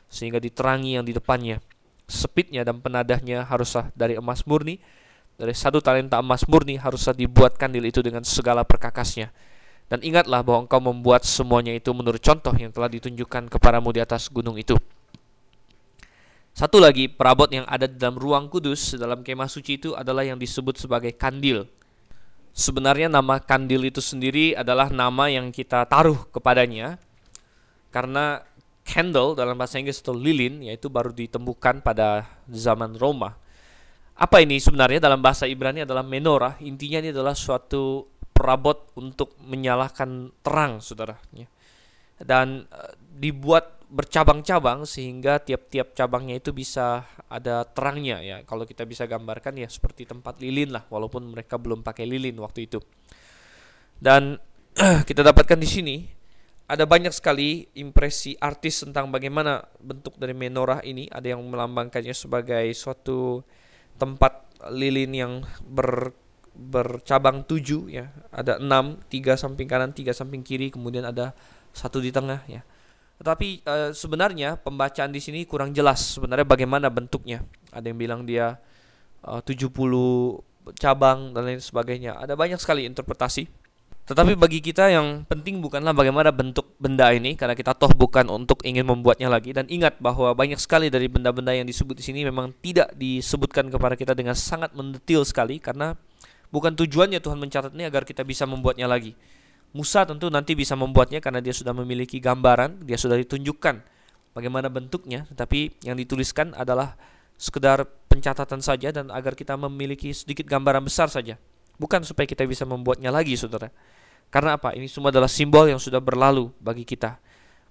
[0.09, 1.61] sehingga diterangi yang di depannya.
[2.05, 4.77] Sepitnya dan penadahnya haruslah dari emas murni
[5.33, 9.33] dari satu talenta emas murni haruslah dibuat kandil itu dengan segala perkakasnya.
[9.89, 14.29] Dan ingatlah bahwa engkau membuat semuanya itu menurut contoh yang telah ditunjukkan kepadamu di atas
[14.31, 14.77] gunung itu.
[16.53, 20.37] Satu lagi, perabot yang ada di dalam ruang kudus dalam kemah suci itu adalah yang
[20.37, 21.65] disebut sebagai kandil.
[22.53, 27.01] Sebenarnya nama kandil itu sendiri adalah nama yang kita taruh kepadanya
[27.89, 28.45] karena
[28.85, 33.33] candle dalam bahasa Inggris atau lilin yaitu baru ditemukan pada zaman Roma
[34.23, 36.55] apa ini sebenarnya dalam bahasa Ibrani adalah menorah.
[36.63, 41.19] Intinya ini adalah suatu perabot untuk menyalakan terang, saudara.
[42.15, 48.37] Dan uh, dibuat bercabang-cabang sehingga tiap-tiap cabangnya itu bisa ada terangnya ya.
[48.47, 52.71] Kalau kita bisa gambarkan ya seperti tempat lilin lah, walaupun mereka belum pakai lilin waktu
[52.71, 52.79] itu.
[53.99, 54.39] Dan
[55.09, 55.95] kita dapatkan di sini
[56.71, 61.11] ada banyak sekali impresi artis tentang bagaimana bentuk dari menorah ini.
[61.11, 63.43] Ada yang melambangkannya sebagai suatu
[63.99, 65.33] tempat lilin yang
[65.63, 66.13] ber
[66.53, 68.13] bercabang tujuh ya.
[68.29, 71.33] Ada enam tiga samping kanan tiga samping kiri kemudian ada
[71.73, 72.61] satu di tengah ya.
[73.17, 77.41] Tetapi e, sebenarnya pembacaan di sini kurang jelas sebenarnya bagaimana bentuknya.
[77.73, 78.61] Ada yang bilang dia
[79.25, 80.37] eh, tujuh puluh
[80.77, 82.21] cabang dan lain sebagainya.
[82.21, 83.62] Ada banyak sekali interpretasi
[84.03, 88.59] tetapi bagi kita yang penting bukanlah bagaimana bentuk benda ini karena kita toh bukan untuk
[88.67, 92.51] ingin membuatnya lagi dan ingat bahwa banyak sekali dari benda-benda yang disebut di sini memang
[92.59, 95.95] tidak disebutkan kepada kita dengan sangat mendetil sekali karena
[96.51, 99.15] bukan tujuannya Tuhan mencatat ini agar kita bisa membuatnya lagi.
[99.73, 103.81] Musa tentu nanti bisa membuatnya karena dia sudah memiliki gambaran, dia sudah ditunjukkan
[104.37, 106.93] bagaimana bentuknya, tetapi yang dituliskan adalah
[107.41, 111.41] sekedar pencatatan saja dan agar kita memiliki sedikit gambaran besar saja.
[111.83, 113.67] Bukan supaya kita bisa membuatnya lagi, saudara.
[114.31, 114.71] Karena apa?
[114.71, 117.19] Ini semua adalah simbol yang sudah berlalu bagi kita.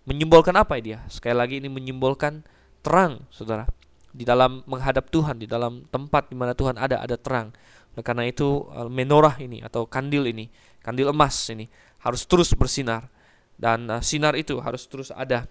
[0.05, 1.01] Menyimbolkan apa dia?
[1.09, 2.45] Sekali lagi ini menyimbolkan
[2.85, 3.65] terang, saudara.
[4.13, 7.57] Di dalam menghadap Tuhan, di dalam tempat di mana Tuhan ada, ada terang.
[7.97, 10.53] Oleh karena itu eh, menorah ini atau kandil ini,
[10.85, 11.73] kandil emas ini
[12.05, 13.09] harus terus bersinar
[13.57, 15.49] dan uh, sinar itu harus terus ada.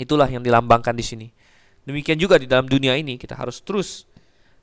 [0.00, 1.28] Itulah yang dilambangkan di sini.
[1.84, 4.08] Demikian juga di dalam dunia ini kita harus terus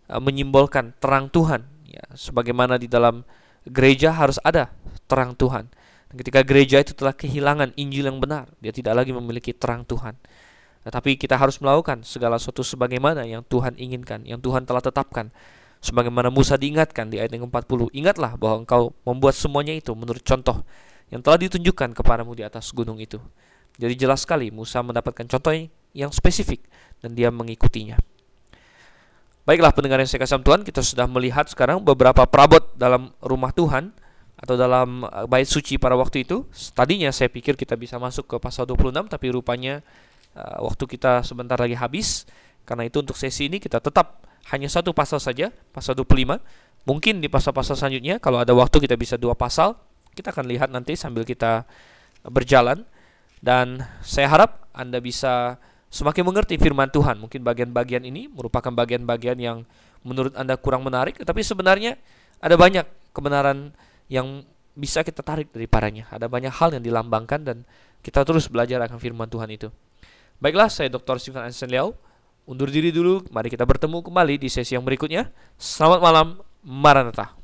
[0.08, 3.26] uh, menyimbolkan terang Tuhan ya sebagaimana di dalam
[3.66, 4.70] gereja harus ada
[5.10, 5.68] terang Tuhan.
[6.10, 10.18] Dan ketika gereja itu telah kehilangan Injil yang benar, dia tidak lagi memiliki terang Tuhan.
[10.86, 15.30] Tetapi kita harus melakukan segala sesuatu sebagaimana yang Tuhan inginkan, yang Tuhan telah tetapkan.
[15.80, 20.60] Sebagaimana Musa diingatkan di ayat yang 40, ingatlah bahwa engkau membuat semuanya itu menurut contoh
[21.08, 23.16] yang telah ditunjukkan kepadamu di atas gunung itu.
[23.80, 25.56] Jadi jelas sekali Musa mendapatkan contoh
[25.96, 26.68] yang spesifik
[27.00, 27.96] dan dia mengikutinya.
[29.50, 33.90] Baiklah pendengar yang saya kasih Tuhan, kita sudah melihat sekarang beberapa perabot dalam rumah Tuhan
[34.38, 36.46] atau dalam eh, bait suci pada waktu itu.
[36.78, 39.82] Tadinya saya pikir kita bisa masuk ke pasal 26 tapi rupanya
[40.38, 42.30] uh, waktu kita sebentar lagi habis.
[42.62, 44.22] Karena itu untuk sesi ini kita tetap
[44.54, 46.38] hanya satu pasal saja, pasal 25.
[46.86, 49.74] Mungkin di pasal-pasal selanjutnya kalau ada waktu kita bisa dua pasal.
[50.14, 51.66] Kita akan lihat nanti sambil kita
[52.22, 52.86] berjalan
[53.42, 55.58] dan saya harap Anda bisa
[55.90, 57.18] semakin mengerti firman Tuhan.
[57.20, 59.58] Mungkin bagian-bagian ini merupakan bagian-bagian yang
[60.06, 62.00] menurut Anda kurang menarik, tapi sebenarnya
[62.40, 63.76] ada banyak kebenaran
[64.08, 66.08] yang bisa kita tarik dari paranya.
[66.14, 67.58] Ada banyak hal yang dilambangkan dan
[68.00, 69.68] kita terus belajar akan firman Tuhan itu.
[70.40, 71.20] Baiklah, saya Dr.
[71.20, 72.00] Stephen Ansen Liao.
[72.50, 75.30] Undur diri dulu, mari kita bertemu kembali di sesi yang berikutnya.
[75.60, 76.28] Selamat malam,
[76.64, 77.39] Maranatha.